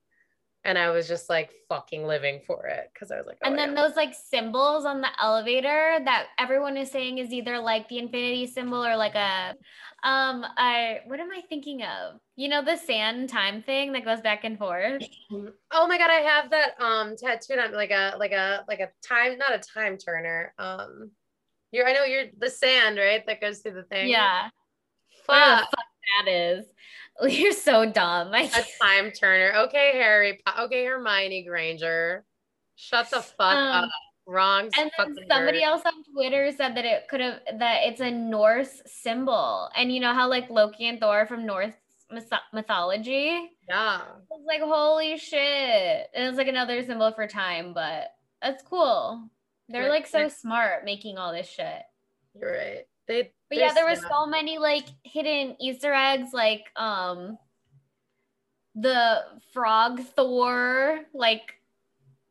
[0.67, 3.57] And I was just like fucking living for it because I was like, oh and
[3.57, 7.99] then those like symbols on the elevator that everyone is saying is either like the
[7.99, 9.55] infinity symbol or like a
[10.03, 12.19] um I what am I thinking of?
[12.35, 15.03] You know the sand time thing that goes back and forth.
[15.71, 18.89] Oh my god, I have that um tattooed on like a like a like a
[19.07, 20.53] time not a time turner.
[20.59, 21.11] Um
[21.71, 23.25] you're I know you're the sand, right?
[23.25, 24.09] That goes through the thing.
[24.09, 24.49] Yeah.
[25.25, 25.85] Fuck fuck
[26.25, 26.65] that is.
[27.27, 28.29] You're so dumb.
[28.33, 29.53] I a time turner.
[29.67, 30.39] Okay, Harry.
[30.45, 32.25] Po- Okay, Hermione Granger.
[32.75, 33.89] Shut the fuck Um, up.
[34.29, 34.69] Wrong.
[34.77, 38.81] and then somebody else on Twitter said that it could have that it's a Norse
[38.85, 39.69] symbol.
[39.75, 41.73] And you know how like Loki and Thor are from Norse
[42.11, 43.51] myth- mythology?
[43.69, 44.01] Yeah.
[44.01, 46.07] I was like, holy shit.
[46.13, 48.11] And it was like another symbol for time, but
[48.41, 49.29] that's cool.
[49.69, 51.81] They're like so smart making all this shit.
[52.39, 52.87] You're right.
[53.07, 57.37] They But yeah, there was so many like hidden Easter eggs, like um
[58.75, 61.53] the frog Thor, like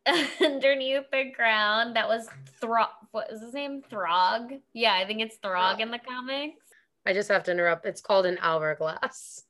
[0.41, 1.97] underneath the ground.
[1.97, 2.29] That was
[2.61, 2.89] Throg.
[3.11, 3.83] What is his name?
[3.89, 4.53] Throg.
[4.72, 6.61] Yeah, I think it's Throg in the comics.
[7.07, 7.87] I just have to interrupt.
[7.87, 9.45] It's called an hourglass.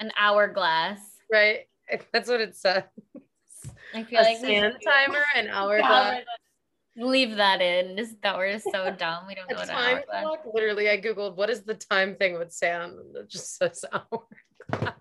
[0.00, 0.98] An hourglass.
[1.30, 1.68] Right?
[2.12, 2.84] That's what it says.
[3.94, 6.24] I feel A like sand timer an hourglass.
[6.98, 7.96] Leave that in.
[7.96, 9.26] Just that we're so dumb.
[9.28, 10.40] We don't know what time clock.
[10.52, 14.94] Literally, I googled what is the time thing with Sam, and it just says hourglass.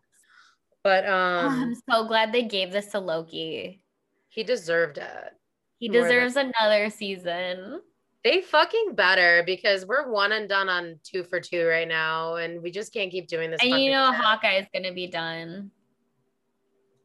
[0.83, 1.11] But Oh,
[1.49, 3.83] I'm um, so glad they gave this to Loki.
[4.29, 5.33] he deserved it.
[5.79, 7.81] He More than- deserves another season.
[8.23, 12.61] They fucking better because we're one and done on two for two right now, and
[12.61, 13.61] we just can't keep doing this.
[13.61, 14.21] And you know shit.
[14.21, 15.71] Hawkeye's gonna be done.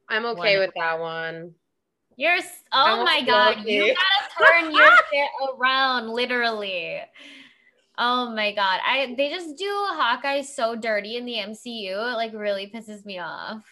[0.08, 0.66] I'm okay One.
[0.66, 1.54] with that one.
[2.22, 2.38] You're
[2.70, 7.00] oh my god, you gotta turn your shit around, literally.
[7.98, 8.78] Oh my god.
[8.86, 12.12] I they just do Hawkeye so dirty in the MCU.
[12.12, 13.64] It like really pisses me off.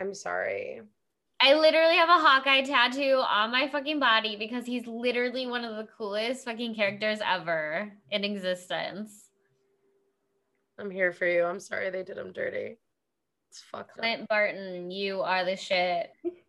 [0.00, 0.82] I'm sorry.
[1.40, 5.74] I literally have a Hawkeye tattoo on my fucking body because he's literally one of
[5.74, 9.30] the coolest fucking characters ever in existence.
[10.78, 11.42] I'm here for you.
[11.42, 12.78] I'm sorry they did him dirty.
[13.50, 13.96] It's fucked up.
[13.98, 16.12] Clint Barton, you are the shit.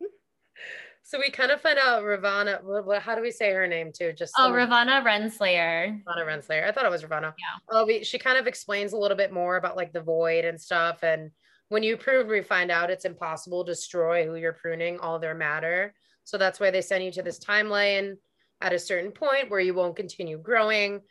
[1.06, 2.60] So we kind of find out Ravana.
[2.64, 4.14] What, what, how do we say her name too?
[4.14, 6.00] Just Oh, so- Ravana Renslayer.
[6.08, 6.66] Ravana Renslayer.
[6.68, 7.34] I thought it was Ravana.
[7.38, 7.60] Yeah.
[7.78, 10.60] Oh, we, she kind of explains a little bit more about like the void and
[10.60, 11.04] stuff.
[11.04, 11.32] And
[11.70, 15.36] when you prune, we find out it's impossible to destroy who you're pruning, all their
[15.36, 15.94] matter.
[16.24, 18.14] So that's why they send you to this timeline
[18.62, 21.02] at a certain point where you won't continue growing.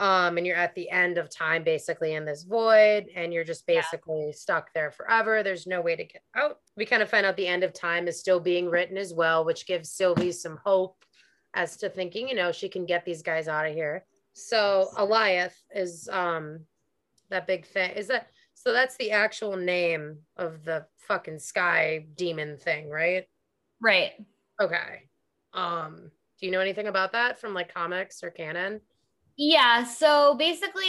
[0.00, 3.64] Um, and you're at the end of time basically in this void, and you're just
[3.68, 3.80] Yeah.
[3.80, 5.42] basically stuck there forever.
[5.42, 6.60] There's no way to get out.
[6.76, 9.44] We kind of find out the end of time is still being written as well,
[9.44, 11.04] which gives Sylvie some hope
[11.54, 14.04] as to thinking, you know, she can get these guys out of here.
[14.32, 16.66] So Alioth is um
[17.30, 17.92] that big thing.
[17.92, 23.28] Is that so that's the actual name of the fucking sky demon thing, right?
[23.80, 24.12] Right.
[24.60, 25.08] Okay.
[25.52, 28.80] Um, do you know anything about that from like comics or canon?
[29.36, 30.84] Yeah, so basically,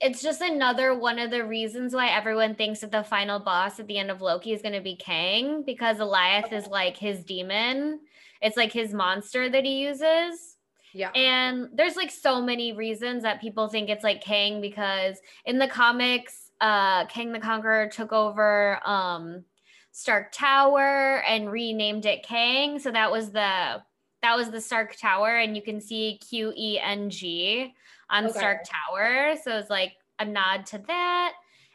[0.00, 3.86] it's just another one of the reasons why everyone thinks that the final boss at
[3.86, 8.00] the end of Loki is going to be Kang because Alioth is like his demon.
[8.42, 10.56] It's like his monster that he uses.
[10.92, 11.10] Yeah.
[11.10, 15.68] And there's like so many reasons that people think it's like Kang because in the
[15.68, 19.44] comics, uh Kang the Conqueror took over um
[19.92, 22.78] Stark Tower and renamed it Kang.
[22.80, 23.82] So that was the
[24.24, 27.74] that was the Stark Tower and you can see Q E N G
[28.08, 28.38] on Okay.
[28.38, 29.34] Stark Tower.
[29.42, 31.34] So it's like a nod to that.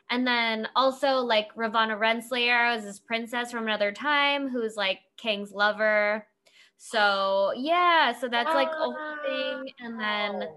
[0.10, 5.52] And then also like Ravana Renslayer was this princess from another time who's like Kang's
[5.52, 6.26] lover.
[6.78, 9.72] So yeah, so that's like a whole thing.
[9.80, 10.48] And then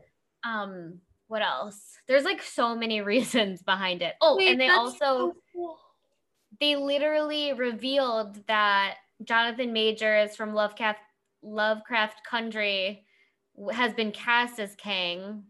[0.45, 4.99] um what else there's like so many reasons behind it oh Wait, and they also
[4.99, 5.79] so cool.
[6.61, 10.99] they literally revealed that jonathan majors from lovecraft
[11.43, 13.05] lovecraft country
[13.73, 15.45] has been cast as Kang.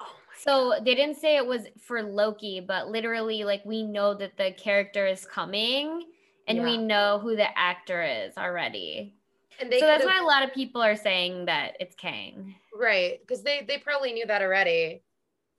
[0.00, 0.06] Oh
[0.42, 4.52] so they didn't say it was for loki but literally like we know that the
[4.52, 6.04] character is coming
[6.46, 9.14] and we know who the actor is already
[9.60, 13.20] and they so that's why a lot of people are saying that it's kang right
[13.20, 15.02] because they they probably knew that already.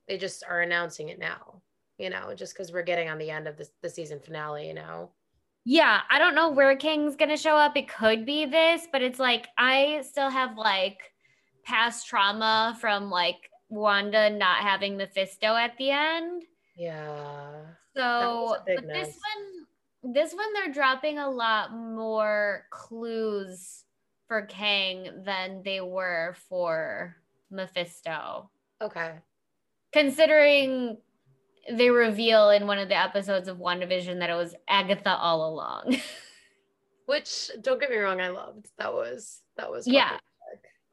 [0.08, 1.62] They just are announcing it now,
[1.98, 4.74] you know, just because we're getting on the end of this the season finale, you
[4.74, 5.12] know.
[5.64, 7.78] Yeah, I don't know where Kang's gonna show up.
[7.78, 11.00] It could be this, but it's like I still have like
[11.64, 16.44] past trauma from like Wanda not having Mephisto at the end.
[16.76, 17.52] Yeah.
[17.96, 19.18] So, but this
[20.02, 23.84] one, this one, they're dropping a lot more clues
[24.28, 27.18] for Kang than they were for
[27.50, 28.50] Mephisto.
[28.82, 29.12] Okay.
[29.92, 30.98] Considering
[31.70, 35.98] they reveal in one of the episodes of WandaVision that it was Agatha all along.
[37.06, 38.68] Which don't get me wrong, I loved.
[38.78, 40.18] That was that was Yeah.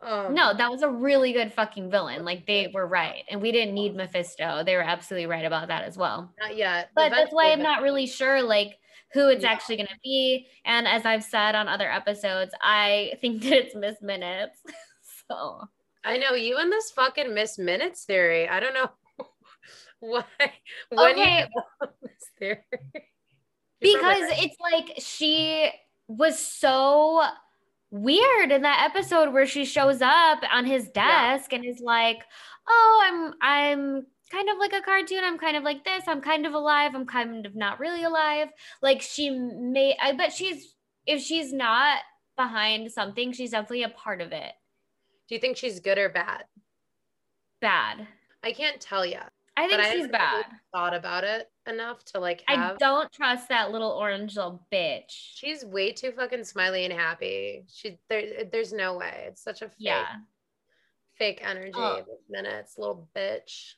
[0.01, 2.25] Um, No, that was a really good fucking villain.
[2.25, 3.25] Like they were right.
[3.31, 4.63] And we didn't need Mephisto.
[4.65, 6.33] They were absolutely right about that as well.
[6.41, 6.91] not yet.
[6.95, 8.79] But that's why I'm not really sure like
[9.13, 9.53] who it's Yeah.
[9.53, 10.49] actually going to be.
[10.65, 14.61] And as I've said on other episodes, I think that it's Miss Minutes.
[15.31, 15.63] so,
[16.05, 18.49] I know you and this fucking Miss Minutes theory.
[18.49, 18.91] I don't know
[20.01, 20.25] why.
[20.93, 21.41] Okay.
[21.41, 22.63] you developed this theory.
[23.81, 25.71] You're because it's like she
[26.09, 27.23] was so
[27.91, 31.37] weird in that episode where she shows up on his Yeah.
[31.37, 32.19] desk and is like,
[32.69, 35.21] "Oh, I'm I'm kind of like a cartoon.
[35.23, 36.05] I'm kind of like this.
[36.07, 36.93] I'm kind of alive.
[36.95, 38.49] I'm kind of not really alive."
[38.83, 40.75] Like she may I bet she's
[41.07, 41.99] if she's not
[42.37, 44.53] behind something, she's definitely a part of it.
[45.29, 46.45] do you think she's good or bad?
[47.61, 48.07] Bad.
[48.45, 49.31] I can't tell yet.
[49.59, 50.45] I think I she's haven't bad.
[50.73, 55.07] Thought about it enough to like I don't trust that little orange little bitch.
[55.09, 57.65] She's way too fucking smiley and happy.
[57.73, 58.45] She there.
[58.51, 59.25] There's no way.
[59.29, 60.07] It's such a fake, Yeah.
[61.17, 61.73] fake energy.
[61.75, 62.03] Oh.
[62.29, 63.75] Minutes, little bitch.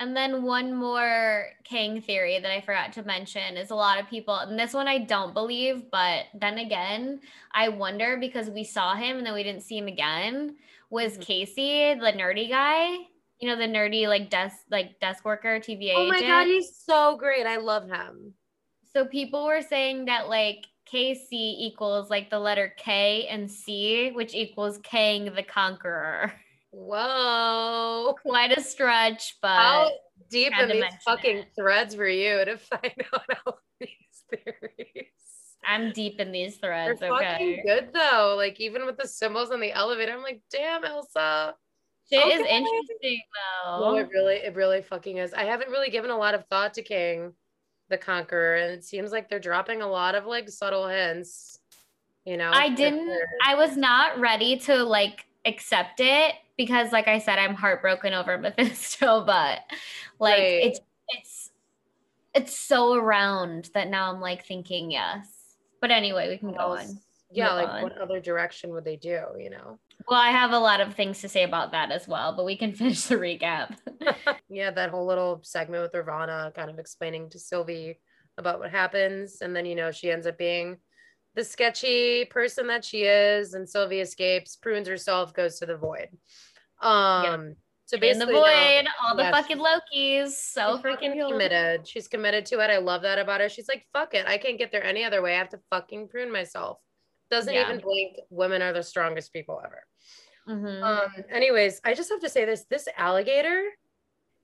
[0.00, 4.08] And then one more Kang theory that I forgot to mention is a lot of
[4.08, 7.20] people, and this one I don't believe, but then again,
[7.52, 10.56] I wonder because we saw him and then we didn't see him again.
[10.90, 11.22] Was Mhm.
[11.22, 13.08] Casey the nerdy guy?
[13.40, 16.28] You know, the nerdy like desk like desk worker, TVA Oh my agent.
[16.28, 17.46] god, he's so great.
[17.46, 18.34] I love him.
[18.92, 24.34] so people were saying that like KC equals like the letter K and C, which
[24.34, 26.32] equals Kang the Conqueror.
[26.70, 28.14] Whoa.
[28.22, 29.90] Quite a stretch, but How
[30.30, 31.48] deep in these fucking it.
[31.58, 33.88] threads were you to find out all these
[34.30, 35.06] theories?
[35.64, 37.00] I'm deep in these They're threads.
[37.00, 37.62] fucking Okay.
[37.66, 38.34] good though.
[38.36, 41.52] Like even with the symbols on the elevator, I'm like, damn, Ilsa.
[42.10, 42.56] Shit is Okay.
[42.56, 43.20] interesting
[43.66, 43.98] No, though.
[43.98, 45.34] it really, it really fucking is.
[45.34, 47.34] I haven't really given a lot of thought to Kang
[47.88, 51.58] the Conqueror, and it seems like they're dropping a lot of like subtle hints.
[52.24, 53.10] You know, I didn't.
[53.46, 58.36] I was not ready to like accept it because like I said, I'm heartbroken over
[58.38, 59.60] Mephisto, but
[60.18, 60.64] like Right.
[60.64, 61.50] it's it's
[62.34, 65.26] it's so around that now I'm like thinking yes.
[65.80, 66.98] But anyway, we can go on.
[67.30, 67.82] Yeah, Move like on.
[67.82, 69.22] what other direction would they do?
[69.38, 69.78] You know?
[70.08, 72.56] Well, I have a lot of things to say about that as well, but we
[72.56, 73.76] can finish the recap.
[74.48, 78.00] yeah, that whole little segment with Ravonna kind of explaining to Sylvie
[78.38, 79.38] about what happens.
[79.42, 80.78] And then, you know, she ends up being
[81.34, 83.52] the sketchy person that she is.
[83.52, 86.08] And Sylvie escapes, prunes herself, goes to the void.
[86.80, 91.32] Um, so basically, in the void, all the fucking Lokis, so freaking cool.
[91.32, 91.86] committed.
[91.86, 92.70] She's committed to it.
[92.70, 93.48] I love that about her.
[93.48, 94.26] She's like, fuck it.
[94.26, 95.34] I can't get there any other way.
[95.34, 96.78] I have to fucking prune myself.
[97.30, 97.68] Doesn't Yeah.
[97.68, 98.18] even blink.
[98.30, 99.84] Women are the strongest people ever.
[100.48, 100.82] Mhm.
[100.82, 103.70] Um, anyways, I just have to say this this alligator,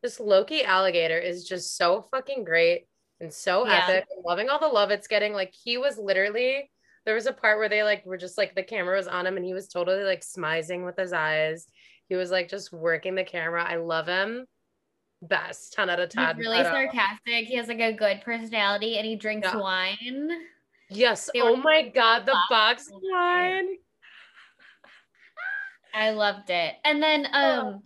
[0.03, 2.87] this Loki alligator is just so fucking great
[3.21, 3.87] and so Yeah.
[3.89, 4.07] epic.
[4.15, 5.33] I'm loving all the love it's getting.
[5.33, 6.71] Like he was literally
[7.07, 9.37] there was a part where they like were just like the camera was on him
[9.37, 11.67] and he was totally like smizing with his eyes.
[12.09, 13.63] He was like just working the camera.
[13.65, 14.47] I love him.
[15.23, 16.37] Best 10 out of 10.
[16.37, 17.47] He's really uh, sarcastic.
[17.47, 19.57] He has like a good personality and he drinks Yeah.
[19.59, 20.31] wine.
[20.95, 21.31] Yes.
[21.33, 23.69] They Oh my god, the box wine.
[25.95, 26.75] I loved it.
[26.85, 27.83] And then um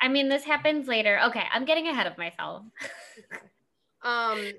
[0.00, 1.20] I mean this happens later.
[1.26, 2.64] Okay, I'm getting ahead of myself.
[4.02, 4.52] um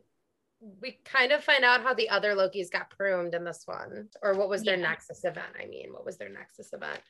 [0.80, 4.36] we kind of find out how the other Loki's got pruned in this one, or
[4.36, 4.90] what was their Yeah.
[4.90, 5.48] Nexus event.
[5.60, 7.02] I mean, what was their Nexus event?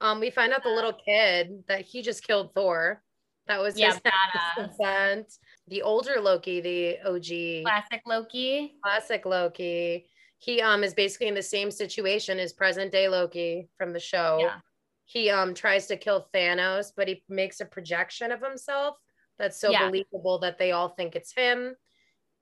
[0.00, 3.02] Um, we find out the little kid that he just killed Thor.
[3.46, 4.12] That was Yeah, his Nexus
[4.56, 4.74] badass.
[4.80, 5.32] event.
[5.68, 8.76] The older Loki, the OG Classic Loki.
[8.82, 13.92] classic Loki, he um is basically in the same situation as present day Loki from
[13.92, 14.38] the show.
[14.40, 14.60] Yeah.
[15.06, 18.96] He um tries to kill Thanos, but he makes a projection of himself
[19.38, 19.86] that's so Yeah.
[19.88, 21.76] believable that they all think it's him.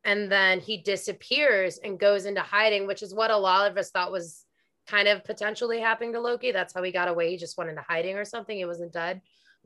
[0.04, 3.90] And then he disappears and goes into hiding, which is what a lot of us
[3.90, 4.44] thought was
[4.88, 6.50] kind of potentially happening to Loki.
[6.50, 7.30] That's how he got away.
[7.30, 8.56] He just went into hiding or something.
[8.56, 9.22] He wasn't dead.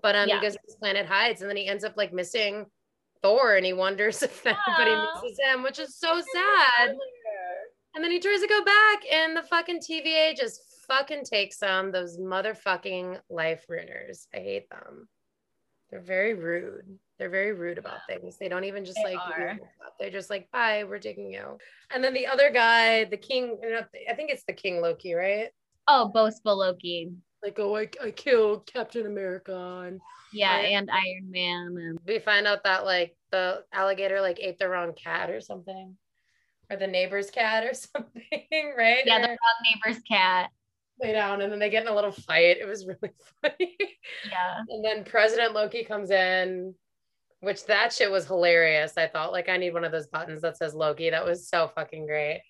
[0.07, 0.37] But um, Yeah.
[0.37, 2.67] he goes to this planet hides, and then he ends up like missing
[3.23, 5.21] Thor, and he wonders if anybody Aw.
[5.21, 6.95] misses him, which is so sad.
[7.93, 11.91] And then he tries to go back, and the fucking TVA just fucking takes them.
[11.91, 14.29] Those motherfucking life ruiners.
[14.33, 15.09] I hate them.
[15.91, 17.01] They're very rude.
[17.19, 18.37] They're very rude about things.
[18.39, 19.49] They don't even just They like give you a are.
[19.55, 19.95] heads up.
[19.99, 21.59] They're just like, bye, we're taking you.
[21.91, 23.59] And then the other guy, the king,
[24.09, 25.49] I think it's the King Loki, right?
[25.89, 27.11] Oh, boastful Loki.
[27.43, 29.83] Like, oh, I, I killed Captain America.
[29.87, 30.01] And
[30.33, 30.73] Yeah, Right.
[30.73, 34.93] and Iron Man and we find out that like the alligator like ate the wrong
[34.95, 35.97] cat or something.
[36.71, 39.03] Or the neighbor's cat or something, right?
[39.07, 39.37] yeah, the wrong
[39.85, 40.51] neighbor's cat.
[41.01, 42.57] lay down and then they get in a little fight.
[42.59, 43.77] It was really funny.
[44.29, 44.63] Yeah.
[44.69, 46.75] and then President Loki comes in,
[47.41, 48.95] which that shit was hilarious.
[48.97, 51.11] I thought like I need one of those buttons that says Loki.
[51.11, 52.43] That was so fucking great.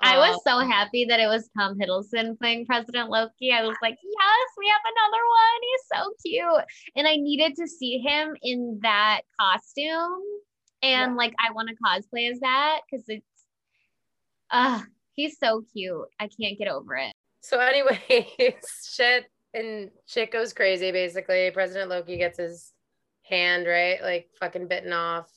[0.00, 3.52] I was Um, so happy that it was Tom Hiddleston playing President Loki.
[3.52, 5.60] I was like, yes, we have another one.
[5.62, 6.64] He's so cute.
[6.96, 10.20] And I needed to see him in that costume.
[10.82, 11.16] And Yeah.
[11.16, 13.26] like, I want to cosplay as that because it's,
[14.50, 14.82] uh,
[15.14, 16.06] he's so cute.
[16.20, 17.12] I can't get over it.
[17.40, 17.98] So anyways,
[18.88, 21.50] shit and shit goes crazy basically.
[21.50, 22.72] President Loki gets his
[23.22, 24.00] hand, right?
[24.02, 25.28] Like fucking bitten off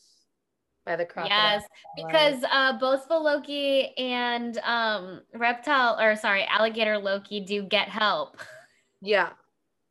[0.86, 1.38] by the crocodile.
[1.38, 1.64] Yes,
[1.96, 8.38] because uh, both the Loki and um, reptile, or sorry, alligator Loki do get help,
[9.02, 9.30] Yeah.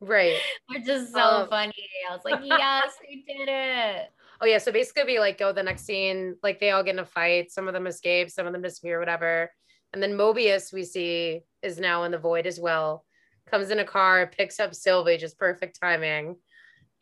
[0.02, 0.36] Right.
[0.68, 1.74] which is so Um, funny.
[2.10, 4.10] I was like, yes, we did it.
[4.40, 7.00] Oh yeah, so basically we like go the next scene, like they all get in
[7.00, 9.50] a fight, some of them escape, some of them disappear, whatever.
[9.92, 13.04] And then Mobius we see is now in the void as well.
[13.50, 16.36] Comes in a car, picks up Sylvie, just perfect timing.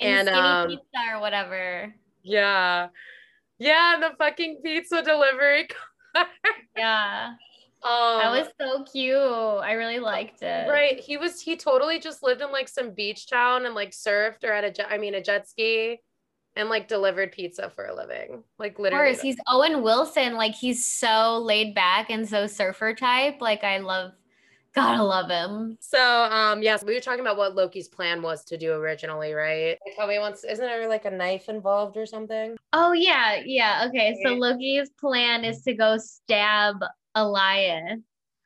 [0.00, 1.94] And, And, skinny um, pizza or whatever.
[2.22, 2.88] Yeah.
[3.58, 5.66] Yeah, the fucking pizza delivery
[6.14, 6.26] car.
[6.76, 7.34] Yeah,
[7.82, 9.16] um, that was so cute.
[9.16, 10.68] I really liked it.
[10.68, 10.98] right.
[10.98, 14.52] He was he totally just lived in like some beach town and like surfed or
[14.52, 16.00] at a jet, I mean a jet ski
[16.56, 18.42] and like delivered pizza for a living.
[18.58, 19.06] Like Of literally.
[19.12, 20.34] course, he's Owen Wilson.
[20.34, 23.40] Like he's so laid back and so surfer type.
[23.40, 24.12] Like I love,
[24.74, 25.76] gotta love him.
[25.80, 29.78] So, um, yes, we were talking about what Loki's plan was to do originally, right?
[29.84, 32.56] Like how he wants, isn't there like a knife involved or something?
[32.72, 33.86] Oh yeah, yeah.
[33.88, 36.76] Okay, so Loki's plan is to go stab
[37.16, 38.02] Alioth,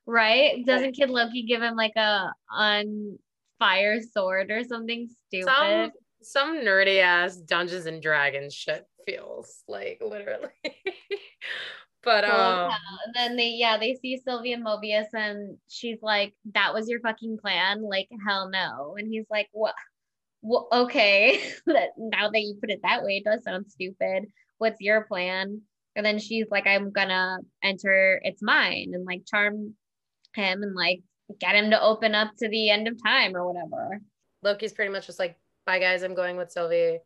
[0.07, 0.65] right?
[0.65, 3.19] Doesn't Kid Loki give him like a on
[3.59, 5.47] fire sword or something stupid?
[5.47, 5.91] Some
[6.23, 10.49] some nerdy ass Dungeons and Dragons shit feels like literally.
[12.05, 12.79] But um, hell.
[13.07, 17.01] and then they yeah they see Sylvie and Mobius and she's like that was your
[17.01, 19.75] fucking plan like hell no and he's like what
[20.43, 24.25] well, okay that now that you put it that way it does sound stupid
[24.59, 25.61] what's your plan
[25.95, 29.75] and then she's like I'm gonna enter its mine and like charm
[30.35, 31.03] him and like
[31.39, 34.01] get him to open up to the end of time or whatever
[34.43, 35.37] Loki's pretty much just like,
[35.67, 36.99] bye guys, I'm going with Sylvie.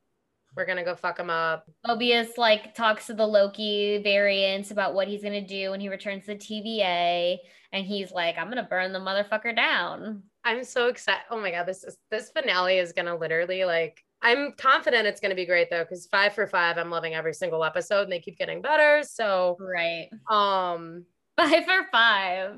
[0.56, 1.68] We're gonna go fuck him up.
[1.86, 6.24] Mobius like talks to the Loki variants about what he's gonna do when he returns
[6.26, 7.36] to TVA,
[7.72, 11.22] and he's like, "I'm gonna burn the motherfucker down." I'm so excited.
[11.30, 15.34] Oh my god, this is this finale is gonna literally like I'm confident it's gonna
[15.34, 18.38] be great though, because five for five, I'm loving every single episode and they keep
[18.38, 19.02] getting better.
[19.04, 20.08] So Right.
[20.30, 21.04] um
[21.36, 22.56] Five for five.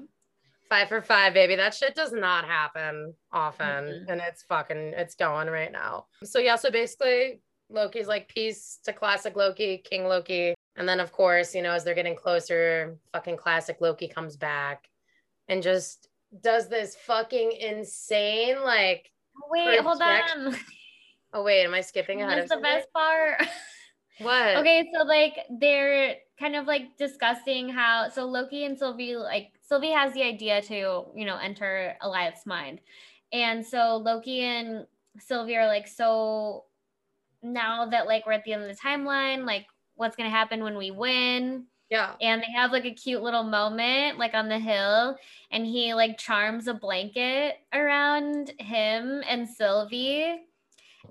[0.70, 1.56] five for five, baby.
[1.56, 3.66] That shit does not happen often.
[3.66, 4.04] Mm-mm.
[4.08, 6.06] And it's fucking it's going right now.
[6.22, 7.40] So yeah, so basically
[7.70, 10.54] Loki's like peace to classic Loki, King Loki.
[10.76, 14.88] And then of course, you know, as they're getting closer, fucking classic Loki comes back
[15.48, 16.08] and just
[16.42, 19.10] does this fucking insane like
[19.50, 20.56] Wait, hold on.
[21.32, 23.46] oh wait, am I skipping ahead That's the best part.
[24.20, 24.56] What?
[24.56, 29.92] okay, so like they're kind of like discussing how so Loki and Sylvie like Sylvie
[29.92, 32.80] has the idea to, you know, enter Alioth's mind.
[33.32, 34.86] And so Loki and
[35.20, 36.64] Sylvie are like, so
[37.42, 39.66] now that like we're at the end of the timeline, like
[39.96, 41.66] what's gonna happen when we win?
[41.90, 42.12] Yeah.
[42.20, 45.16] and they have like a cute little moment like on the hill
[45.50, 50.42] and he like charms a blanket around him and Sylvie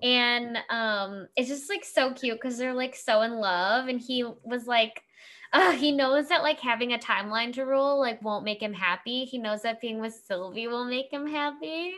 [0.04, 4.24] and um it's just like so cute because they're like so in love and he
[4.44, 5.02] was like
[5.54, 9.26] uh, he knows that like having a timeline to rule like won't make him happy
[9.26, 11.96] he knows that being with Sylvie will make him happy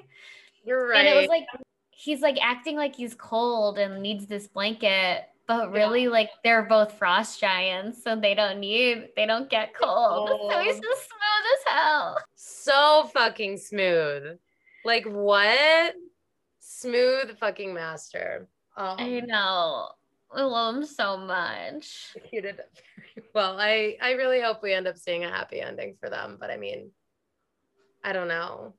[0.64, 1.00] You're right.
[1.00, 1.44] and it was like
[2.00, 6.94] he's like acting like he's cold and needs this blanket, but really like they're both
[6.94, 10.30] frost giants, so they don't need they don't get cold.
[10.52, 12.18] So he's just smooth as hell.
[12.36, 14.38] so fucking smooth.
[14.86, 15.94] Like what?
[16.60, 18.48] Smooth fucking master.
[18.78, 19.90] Um, I know.
[20.32, 22.14] I love him so much.
[22.16, 23.60] executed it very well.
[23.60, 26.56] I I really hope we end up seeing a happy ending for them, but I
[26.58, 26.92] mean,
[28.04, 28.76] I don't know.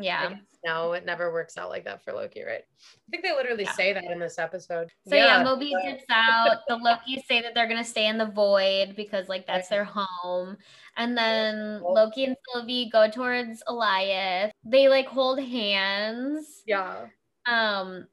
[0.00, 0.34] I Yeah.
[0.64, 2.62] No, it never works out like that for Loki, right?
[2.62, 3.72] I think they literally Yeah.
[3.72, 4.90] say that in this episode.
[5.08, 6.58] So yeah, Moby dips out.
[6.68, 10.58] The Lokis say that they're gonna stay in the void because like that's their home.
[10.96, 14.50] And then Loki and Sylvie go towards Alioth.
[14.64, 16.62] They like hold hands.
[16.66, 17.06] yeah.
[17.46, 18.06] um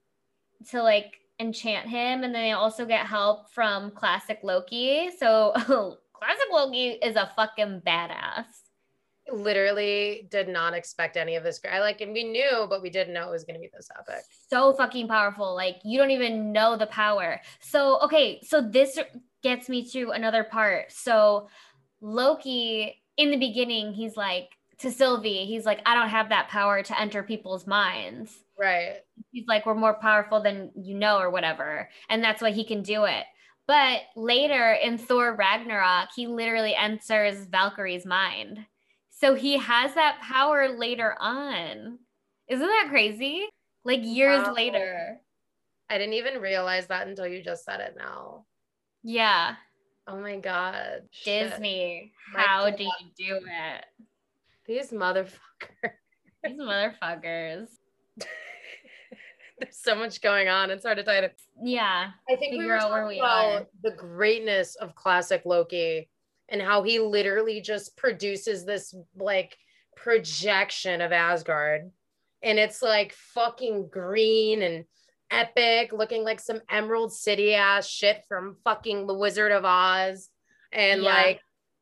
[0.72, 5.52] to like enchant him and then they also get help from classic loki so
[6.14, 8.46] classic loki is a fucking badass
[9.32, 11.60] Literally did not expect any of this.
[11.72, 13.90] I like, and we knew, but we didn't know it was going to be this
[13.98, 14.24] epic.
[14.50, 15.56] so fucking powerful.
[15.56, 17.42] Like you don't even know the power.
[17.60, 19.00] So okay so this
[19.44, 20.92] gets me to another part.
[20.92, 21.50] So
[22.02, 26.84] loki in the beginning he's like to sylvie he's like i don't have that power
[26.84, 28.34] to enter people's minds.
[28.60, 28.98] Right.
[29.32, 31.90] he's like we're more powerful than you know or whatever.
[32.10, 33.26] And that's why he can do it.
[33.68, 38.66] But later in thor ragnarok he literally enters valkyrie's mind
[39.20, 41.98] so he has that power later on
[42.48, 43.48] isn't that crazy
[43.84, 44.54] like years Wow.
[44.54, 45.18] later
[45.90, 48.46] I didn't even realize that until you just said it now.
[49.04, 49.56] yeah
[50.10, 51.02] Oh my God.
[51.12, 51.50] Shit.
[51.52, 52.78] disney My how God.
[52.78, 53.86] do you do it
[54.66, 55.32] These motherfuckers.
[56.44, 57.68] these motherfuckers
[59.60, 60.70] There's so much going on.
[60.70, 61.36] It's hard to tie it.
[61.64, 63.52] yeah I think we were out where talking we are.
[63.58, 66.10] about the greatness of classic Loki
[66.50, 69.58] and how he literally just produces this like
[69.96, 71.92] projection of Asgard.
[72.42, 74.86] And it's like fucking green and
[75.32, 80.30] epic, looking like some Emerald City ass shit from fucking The Wizard of Oz.
[80.72, 81.14] And Yeah.
[81.14, 81.42] like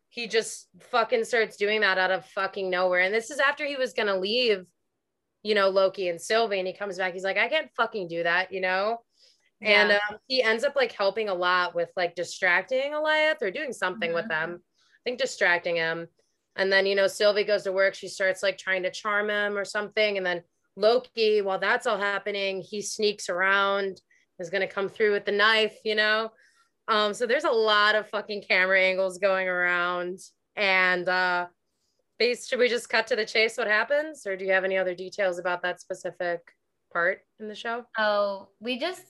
[0.10, 3.02] he just fucking starts doing that out of fucking nowhere.
[3.02, 4.66] And this is after he was gonna leave,
[5.44, 7.14] you know, Loki and Sylvie, and he comes back.
[7.14, 9.04] He's like, I can't fucking do that, you know.
[9.66, 13.74] And um, he ends up like helping a lot with like distracting Alioth or doing
[13.74, 14.30] something with Mhm.
[14.30, 14.64] them.
[14.64, 16.08] I think distracting him.
[16.56, 17.96] And then, you know, Sylvie goes to work.
[17.96, 20.18] She starts like trying to charm him or something.
[20.18, 20.44] And then
[20.78, 24.02] Loki, while that's all happening, he sneaks around,
[24.40, 26.32] is going to come through with the knife, you know?
[26.88, 30.20] Um, so there's a lot of fucking camera angles going around.
[30.56, 31.48] And uh,
[32.20, 33.58] base, should we just cut to the chase?
[33.58, 34.26] What happens?
[34.28, 36.42] Or do you have any other details about that specific
[36.94, 37.86] part in the show?
[37.98, 39.04] oh we just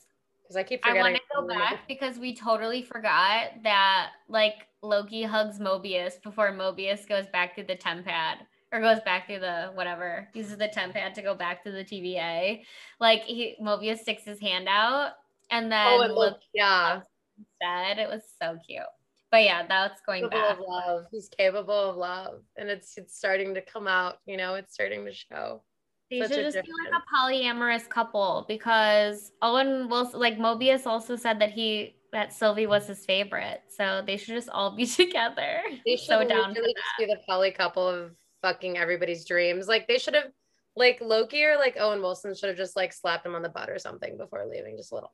[0.46, 5.24] Because I keep I want to go back because we totally forgot that like Loki
[5.24, 8.36] hugs Mobius before Mobius goes back to the TemPad
[8.72, 12.62] or goes back to the whatever uses the TemPad to go back to the TVA.
[13.00, 15.14] Like he Mobius sticks his hand out
[15.50, 17.02] and oh, then Oh, and Loki look, yeah.
[17.40, 17.98] instead.
[17.98, 18.84] It was so cute.
[19.32, 20.58] but yeah, that's going capable back.
[20.60, 21.06] of love.
[21.12, 24.20] He's capable of love, and it's it's starting to come out.
[24.26, 25.64] You know, it's starting to show.
[26.12, 31.16] They Such should just be like a polyamorous couple because Owen Wilson, like Mobius, also
[31.16, 33.62] said that he that Sylvie was his favorite.
[33.68, 35.62] So they should just all be together.
[35.86, 36.64] They should so down that.
[36.64, 38.12] just be the poly couple of
[38.42, 39.68] fucking everybody's dreams.
[39.68, 40.32] Like they should have,
[40.78, 43.70] like Loki or like Owen Wilson should have just like slapped him on the butt
[43.70, 44.78] or something before leaving.
[44.78, 45.12] Just a little,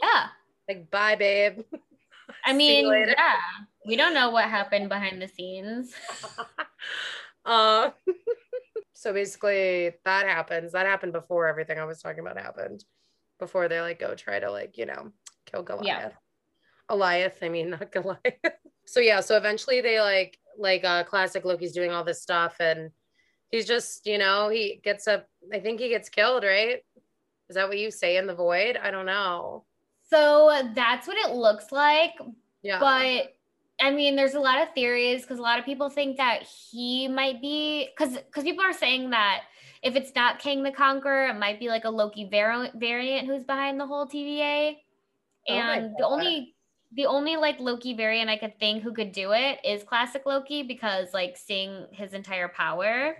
[0.00, 0.26] Yeah.
[0.68, 1.60] like, bye, babe.
[2.44, 3.36] I mean, yeah.
[3.86, 5.94] We don't know what happened behind the scenes.
[7.44, 7.90] uh,
[9.04, 10.72] so basically, that happens.
[10.72, 12.82] That happened before everything I was talking about happened.
[13.38, 15.12] Before they like go try to like you know
[15.44, 15.84] kill Goliath.
[15.86, 16.08] Yeah.
[16.88, 18.22] Goliath, I mean not Goliath.
[18.86, 22.92] so yeah, so eventually they like like uh classic Loki's doing all this stuff and
[23.50, 25.26] he's just you know he gets up.
[25.52, 26.78] I think he gets killed, right?
[27.50, 28.78] Is that what you say in the void?
[28.82, 29.66] I don't know.
[30.08, 32.12] So that's what it looks like.
[32.62, 33.33] Yeah, But
[33.80, 37.08] I mean, there's a lot of theories because a lot of people think that he
[37.08, 39.42] might be because because people are saying that
[39.82, 43.44] if it's not Kang the Conqueror, it might be like a Loki vari- variant who's
[43.44, 44.76] behind the whole TVA.
[45.48, 46.54] Oh And the only
[46.92, 50.62] the only like Loki variant I could think who could do it is classic Loki
[50.62, 53.16] because like seeing his entire power.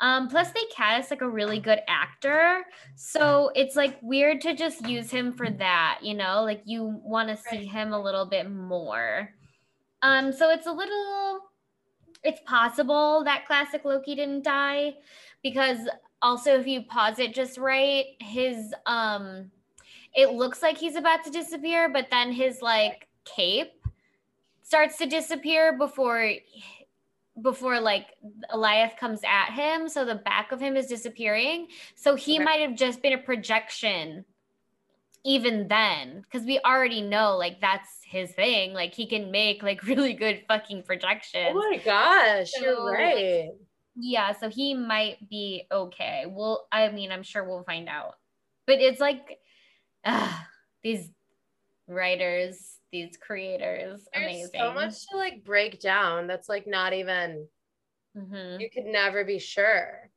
[0.00, 2.64] Um, plus they cast like a really good actor.
[2.94, 7.28] So it's like weird to just use him for that, you know, like you want
[7.30, 9.30] to see him a little bit more.
[10.02, 11.40] Um, so it's a little
[12.24, 14.94] it's possible that classic Loki didn't die
[15.42, 15.88] because
[16.20, 19.50] also if you pause it just right, his um
[20.14, 23.72] it looks like he's about to disappear, but then his like cape
[24.62, 26.32] starts to disappear before
[27.42, 28.06] before like
[28.52, 29.88] Alioth comes at him.
[29.88, 31.68] So the back of him is disappearing.
[31.94, 32.44] So he Okay.
[32.44, 34.24] might have just been a projection
[35.28, 39.82] even then because we already know like that's his thing like he can make like
[39.92, 43.50] really good fucking projections Oh my gosh, So, you're right.
[43.94, 48.14] yeah so he might be okay well i mean i'm sure we'll find out
[48.66, 49.38] but it's like
[50.82, 51.10] these
[51.88, 56.26] writers these creators There's amazing so much to like break down.
[56.26, 57.46] That's like not even.
[58.16, 58.60] Mhm.
[58.60, 60.10] You could never be sure.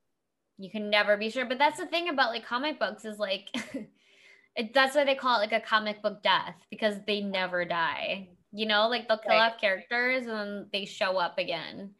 [0.57, 3.49] you can never be sure but that's the thing about like comic books is like
[4.55, 8.27] it, that's why they call it like a comic book death because they never die
[8.51, 9.51] you know like they'll kill Right.
[9.53, 11.91] off characters and then they show up again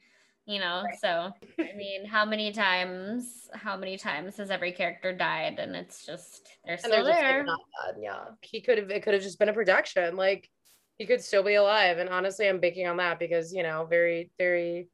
[0.46, 5.60] you know so i mean how many times how many times has every character died
[5.60, 7.96] and it's just they're still they're just there like not.
[8.00, 8.24] Yeah.
[8.42, 10.16] He could have it could have just been a production.
[10.16, 10.50] Like
[10.98, 11.98] he could still be alive.
[11.98, 14.88] And honestly, I'm banking on that because you know, very, very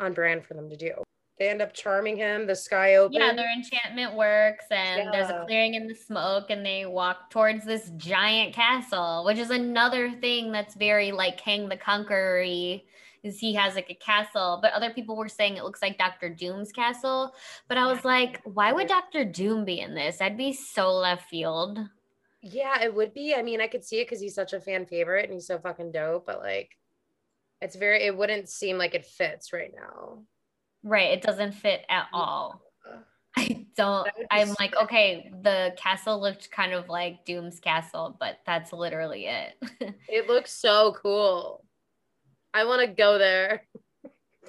[0.00, 0.92] on brand for them to do.
[1.42, 3.18] They end up charming him, the sky opens.
[3.18, 7.64] yeah their enchantment works and there's a clearing in the smoke and they walk towards
[7.64, 13.54] this giant castle which is another thing that's very like Kang the conqueror is he
[13.54, 14.60] has like a castle.
[14.62, 17.34] But other people were saying it looks like dr doom's castle.
[17.66, 20.20] But i was like why would dr doom be in this?
[20.20, 21.80] I'd be so left field.
[22.40, 23.34] Yeah, it would be.
[23.34, 25.58] I mean, I could see it because he's such a fan favorite and he's so
[25.58, 26.78] fucking dope, but like
[27.60, 30.22] it's very it wouldn't seem like it fits right now.
[30.82, 32.62] Right it doesn't fit at all
[33.36, 37.60] i don't That would be i'm like okay the castle looked kind of like doom's
[37.60, 39.54] castle but that's literally it
[40.08, 41.64] It looks so cool.
[42.54, 43.62] I want to go there.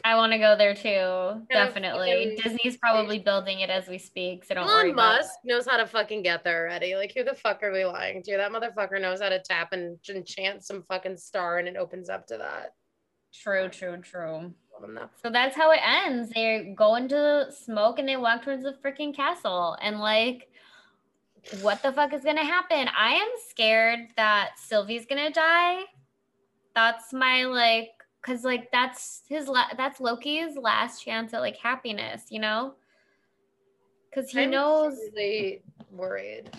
[0.04, 1.46] I want to go there too.
[1.52, 2.38] Definitely.
[2.44, 5.78] Disney's probably building it as we speak, so don't worry Elon about Musk knows how
[5.78, 6.96] to fucking get there already.
[6.96, 8.36] Like, who the fuck are we lying to?
[8.36, 12.28] That motherfucker knows how to tap and enchant some fucking star and it opens up
[12.28, 12.74] to that.
[13.34, 14.54] True, true, true.
[15.22, 16.32] So that's how it ends.
[16.32, 19.78] They go into smoke and they walk towards the freaking castle.
[19.82, 20.50] And like,
[21.62, 22.90] what the fuck is gonna happen?
[22.98, 25.84] I am scared that Sylvie's gonna die.
[26.76, 27.90] That's my like,
[28.22, 32.76] cause like that's his la- that's Loki's last chance at like happiness, you know?
[34.14, 36.50] Cause he I'm knows Really worried.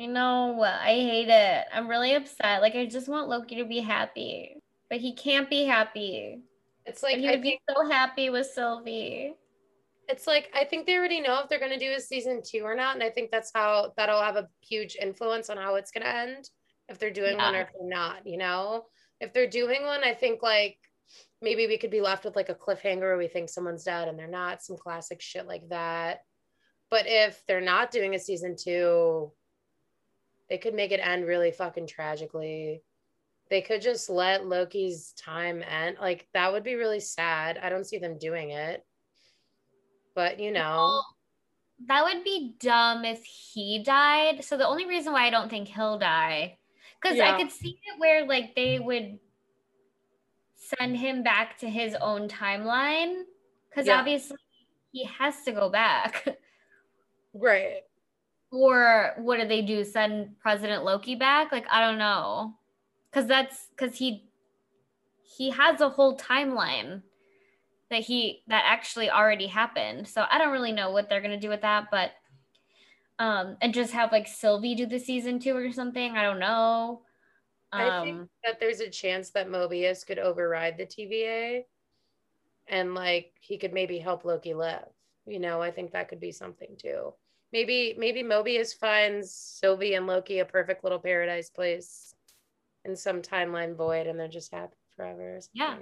[0.00, 0.62] I know.
[0.62, 1.64] I hate it.
[1.72, 2.62] I'm really upset.
[2.62, 6.42] Like I just want Loki to be happy, but he can't be happy.
[6.88, 9.34] It's Like like he I would be so happy with Sylvie.
[10.08, 12.74] it's like I think they already know if they're gonna do a season two or
[12.74, 16.06] not, and I think that's how that'll have a huge influence on how it's gonna
[16.06, 16.48] end.
[16.88, 18.86] If they're doing one or if they're not, you know.
[19.20, 20.78] If they're doing one, I think like
[21.42, 24.18] maybe we could be left with like a cliffhanger where we think someone's dead and
[24.18, 26.20] they're not, some classic shit like that.
[26.90, 29.30] But if they're not doing a season two,
[30.48, 32.82] they could make it end really fucking tragically.
[33.50, 35.96] They could just let Loki's time end.
[36.00, 37.58] Like that would be really sad.
[37.62, 38.84] I don't see them doing it.
[40.14, 41.06] But you know, Well,
[41.86, 44.44] that would be dumb if he died.
[44.44, 46.58] So the only reason why I don't think he'll die,
[47.00, 47.32] because Yeah.
[47.34, 49.18] I could see it where like they would
[50.56, 53.22] send him back to his own timeline
[53.70, 53.98] because Yeah.
[54.00, 54.36] obviously
[54.92, 56.26] he has to go back.
[57.34, 57.82] Right.
[58.50, 59.84] or what do they do?
[59.84, 61.52] Send President Loki back?
[61.52, 62.54] Like I don't know,
[63.10, 64.28] because that's because he
[65.22, 67.02] he has a whole timeline
[67.90, 70.08] that he that actually already happened.
[70.08, 72.12] So I don't really know what they're gonna do with that, but
[73.18, 76.16] um, and just have like Sylvie do the season two or something.
[76.16, 77.02] I don't know.
[77.76, 81.66] I think Um, that there's a chance that Mobius could override the TVA
[82.68, 84.88] and like he could maybe help Loki live.
[85.26, 87.14] You know, I think that could be something too.
[87.52, 92.14] Maybe maybe Mobius finds Sylvie and Loki a perfect little paradise place
[92.88, 95.36] in some timeline void and they're just happy forever.
[95.36, 95.76] or Yeah.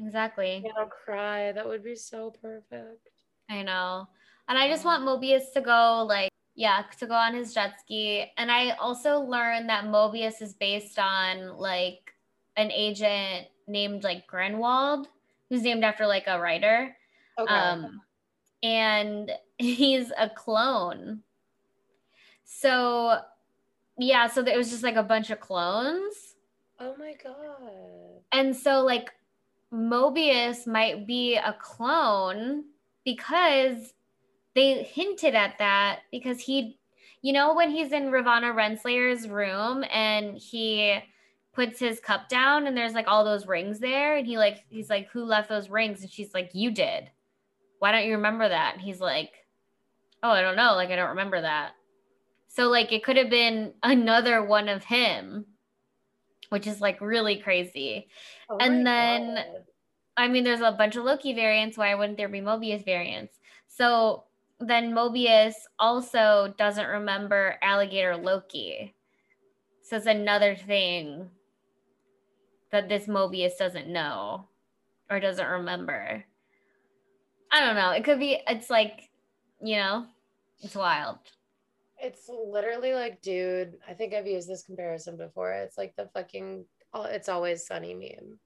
[0.00, 0.62] exactly.
[0.64, 1.52] Yeah, I'll cry.
[1.52, 3.08] That would be so perfect.
[3.48, 4.08] I know.
[4.48, 8.30] And I just want Mobius to go like yeah, to go on his jet ski.
[8.36, 12.12] And I also learned that Mobius is based on like
[12.56, 15.06] an agent named like Gruenwald,
[15.48, 16.94] who's named after like a writer.
[17.38, 17.52] Okay.
[17.52, 18.00] Um
[18.62, 21.22] and he's a clone.
[22.44, 23.20] So
[23.98, 26.34] yeah, so it was just like a bunch of clones.
[26.80, 28.22] oh my god.
[28.32, 29.10] And so, like,
[29.72, 32.64] Mobius might be a clone
[33.04, 33.94] because
[34.54, 36.78] they hinted at that because he,
[37.22, 40.98] you know, when he's in Ravonna Renslayer's room and he
[41.54, 44.90] puts his cup down and there's like all those rings there, and he like, he's
[44.90, 46.02] like, who left those rings?
[46.02, 47.10] And she's like, you did.
[47.78, 48.74] Why don't you remember that?
[48.74, 49.32] And he's like,
[50.22, 50.74] oh, I don't know.
[50.74, 51.72] Like, I don't remember that.
[52.54, 55.46] So, like, it could have been another one of him,
[56.50, 58.08] which is like really crazy.
[58.50, 59.64] Oh And then- God.
[60.18, 61.78] I mean, there's a bunch of Loki variants.
[61.78, 63.38] Why wouldn't there be Mobius variants?
[63.68, 64.24] So
[64.60, 68.94] then Mobius also doesn't remember alligator Loki.
[69.82, 71.30] So it's another thing
[72.70, 74.48] that this Mobius doesn't know
[75.10, 76.22] or doesn't remember.
[77.50, 77.92] I don't know.
[77.92, 79.08] It could be, it's like,
[79.62, 80.06] you know,
[80.60, 81.16] it's wild.
[82.02, 85.52] It's literally like, dude, I think I've used this comparison before.
[85.52, 86.64] It's like the fucking
[86.94, 88.38] it's always sunny meme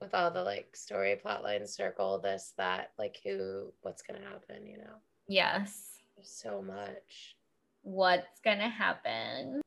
[0.00, 4.66] with all the like story plot lines circle, this, that, like who, what's gonna happen,
[4.66, 4.94] you know?
[5.26, 5.90] Yes.
[6.16, 7.36] There's so much.
[7.82, 9.62] What's going to happen?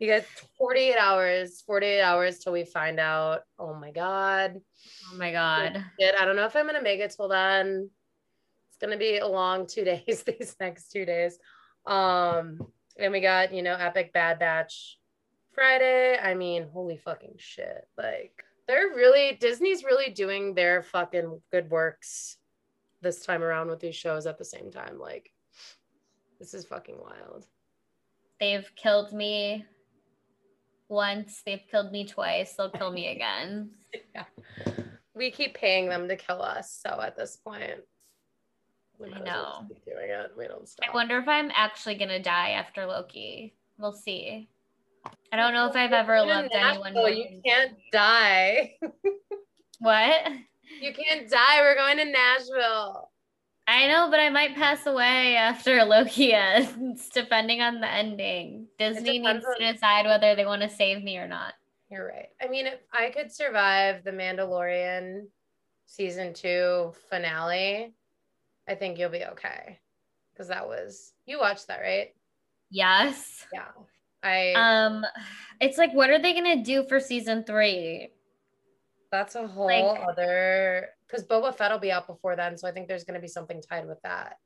[0.00, 0.24] You got
[0.58, 3.42] 48 hours, 48 hours till we find out.
[3.58, 4.60] Oh my god.
[5.12, 5.84] oh my God.
[6.00, 7.90] I don't know if I'm gonna make it till then.
[8.74, 11.38] It's gonna be a long two days these next two days.
[11.86, 12.58] Um,
[12.98, 14.98] and we got you know Epic Bad Batch
[15.52, 16.18] Friday.
[16.18, 17.86] I mean, holy fucking shit!
[17.96, 22.38] Like they're really Disney's really doing their fucking good works
[23.00, 24.98] this time around with these shows at the same time.
[24.98, 25.30] Like
[26.40, 27.46] this is fucking wild.
[28.40, 29.64] They've killed me
[30.88, 33.70] once, they've killed me twice, they'll kill me again.
[34.14, 34.24] yeah.
[35.14, 37.80] We keep paying them to kill us, so at this point,
[39.06, 39.92] I might as well just know.
[39.94, 40.32] doing it.
[40.36, 40.88] We don't stop.
[40.88, 43.54] I wonder if I'm actually gonna die after Loki.
[43.78, 44.48] We'll see.
[45.32, 46.94] I don't know if I've ever You're in loved anyone.
[46.94, 48.76] Nashville, more You can't die.
[49.80, 50.28] What?
[50.80, 51.60] You can't die.
[51.60, 53.10] We're going to Nashville.
[53.66, 58.68] I know, but I might pass away after Loki ends, depending on the ending.
[58.78, 61.54] Disney needs depends to decide whether they want to save me or not.
[61.90, 62.28] You're right.
[62.42, 65.26] I mean, if I could survive the Mandalorian
[65.86, 67.92] season two finale,
[68.68, 69.78] I think you'll be okay.
[70.32, 72.08] Because that was, you watched that, right?
[72.70, 73.46] Yes.
[73.52, 73.68] Yeah.
[74.22, 75.04] I, Um,
[75.60, 78.10] it's like, what are they gonna do for season three?
[79.12, 82.58] that's a whole like- other, because Boba Fett will be out before then.
[82.58, 84.38] So I think there's going to be something tied with that.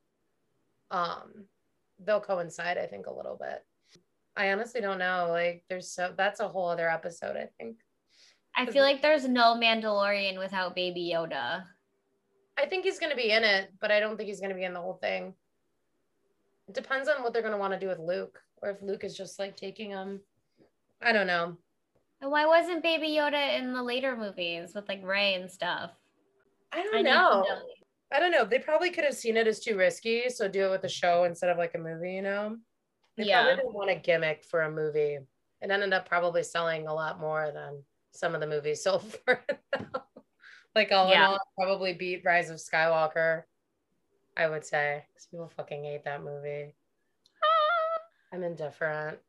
[0.91, 1.45] Um,
[1.97, 3.65] they'll coincide, I think, a little bit.
[4.35, 5.27] I honestly don't know.
[5.31, 7.77] Like, there's so, that's a whole other episode, I think.
[8.55, 11.63] I feel like there's no Mandalorian without Baby Yoda.
[12.59, 14.55] I think he's going to be in it, but I don't think he's going to
[14.55, 15.33] be in the whole thing.
[16.67, 19.03] It depends on what they're going to want to do with Luke, or if Luke
[19.03, 20.19] is just like taking him.
[21.01, 21.57] I don't know.
[22.21, 25.91] And why wasn't Baby Yoda in the later movies with like Rey and stuff?
[26.73, 27.45] I I don't need to know.
[28.11, 28.43] I don't know.
[28.43, 31.23] They probably could have seen it as too risky, so do it with a show
[31.23, 32.13] instead of like a movie.
[32.13, 32.57] You know?
[33.17, 33.43] They Yeah.
[33.43, 35.17] probably didn't want a gimmick for a movie.
[35.61, 39.41] It ended up probably selling a lot more than some of the movies sold for
[39.47, 39.59] it.
[39.71, 40.01] though.
[40.79, 43.43] Like all in all, probably beat Rise of Skywalker.
[44.37, 46.73] I would say because people fucking hate that movie.
[47.43, 48.01] Ah.
[48.33, 49.19] I'm indifferent.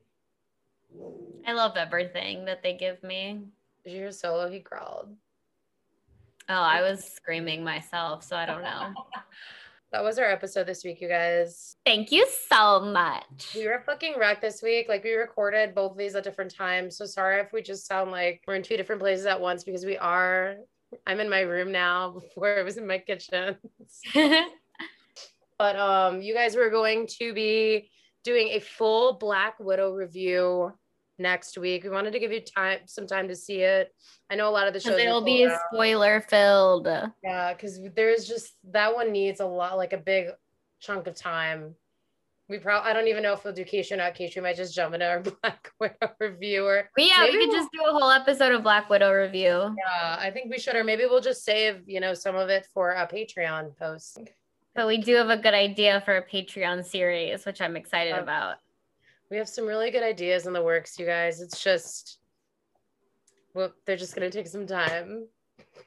[1.47, 3.41] I love everything that they give me.
[3.85, 4.49] Did you hear Solo?
[4.49, 5.09] He growled.
[6.49, 8.93] Oh, I was screaming myself, so I don't know.
[9.93, 11.77] that was our episode this week, you guys.
[11.85, 13.55] Thank you so much.
[13.55, 14.89] We were fucking wrecked this week.
[14.89, 16.97] Like we recorded both of these at different times.
[16.97, 19.85] So sorry if we just sound like we're in two different places at once because
[19.85, 20.57] we are.
[21.07, 23.57] I'm in my room now before it was in my kitchen.
[25.59, 27.91] but um you guys were going to be
[28.25, 30.73] doing a full Black Widow review
[31.19, 31.85] next week.
[31.85, 33.95] We wanted to give you time some time to see it.
[34.31, 35.59] I know a lot of the shows it'll be out.
[35.73, 36.89] spoiler filled.
[37.23, 40.29] Yeah, because there's just that one needs a lot, like a big
[40.81, 41.75] chunk of time.
[42.51, 44.37] We probably I don't even know if we'll do Keisha or not Keisha.
[44.37, 47.49] We might just jump into our Black Widow review or But yeah, Maybe we could
[47.51, 49.75] we'll- just do a whole episode of Black Widow review.
[49.79, 52.67] yeah, I think we should, or maybe we'll just save, you know, some of it
[52.75, 54.19] for a Patreon post.
[54.75, 58.25] But we do have a good idea for a Patreon series, which I'm excited Um,
[58.25, 58.57] about.
[59.31, 61.41] We have some really good ideas in the works, you guys.
[61.41, 62.19] It's just
[63.55, 65.27] well, they're just gonna take some time.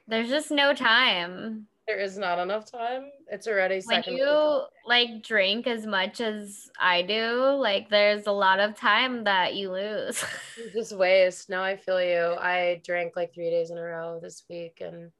[0.08, 1.66] There's just no time.
[1.86, 3.10] There is not enough time.
[3.30, 4.16] It's already When second.
[4.16, 9.54] you like drink as much as I do, like there's a lot of time that
[9.54, 10.24] you lose.
[10.72, 11.50] just waste.
[11.50, 12.36] No, I feel you.
[12.40, 15.10] I drank like three days in a row this week, and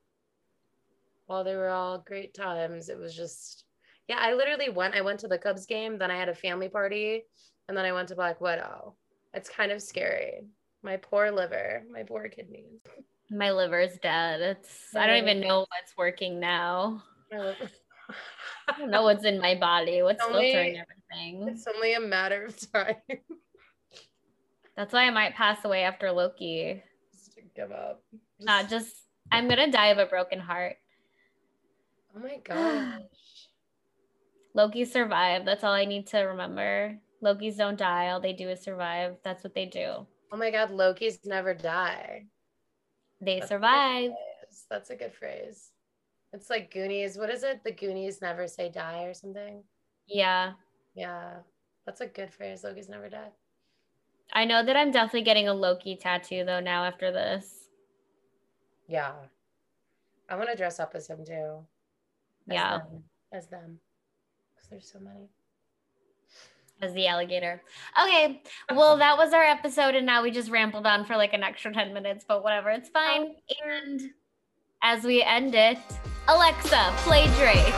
[1.26, 3.64] while they were all great times, it was just
[4.08, 4.18] yeah.
[4.18, 4.94] I literally went.
[4.94, 7.24] I went to the Cubs game, then I had a family party,
[7.68, 8.94] and then I went to Black Widow.
[9.34, 10.46] It's kind of scary.
[10.82, 12.80] My poor liver, my poor kidneys.
[13.30, 14.40] My liver's dead.
[14.40, 17.02] It's I don't even know what's working now.
[17.32, 21.48] I don't know what's in my body, what's filtering everything.
[21.48, 22.96] It's only a matter of time.
[24.76, 26.82] That's why I might pass away after Loki.
[27.12, 28.02] just give up.
[28.12, 28.96] Just- Not just
[29.32, 30.76] I'm gonna die of a broken heart.
[32.16, 33.00] oh my gosh.
[34.54, 35.46] Loki survived.
[35.46, 36.98] That's all I need to remember.
[37.22, 38.10] Lokis don't die.
[38.10, 39.16] All they do is survive.
[39.24, 40.06] That's what they do.
[40.30, 42.26] Oh my god, Loki's never die.
[43.24, 44.10] They That's survive.
[44.70, 45.70] That's a good phrase.
[46.32, 47.16] It's like Goonies.
[47.16, 47.62] What is it?
[47.64, 49.62] The Goonies never say die or something.
[50.06, 50.52] Yeah.
[50.94, 51.38] Yeah,
[51.86, 52.62] that's a good phrase.
[52.64, 53.32] Loki's never died.
[54.32, 57.68] I know that I'm definitely getting a Loki tattoo though now after this.
[58.88, 59.12] Yeah,
[60.28, 61.66] I want to dress up as him too.
[62.48, 62.78] As Yeah.
[62.78, 63.04] them.
[63.32, 63.80] as them,
[64.54, 65.28] because there's so many.
[66.82, 67.62] As the alligator.
[68.02, 68.42] Okay.
[68.70, 71.72] Well, that was our episode, and now we just rambled on for like an extra
[71.72, 73.36] 10 minutes, but whatever, it's fine.
[73.64, 74.10] And
[74.82, 75.78] as we end it,
[76.28, 77.74] Alexa, play Drake.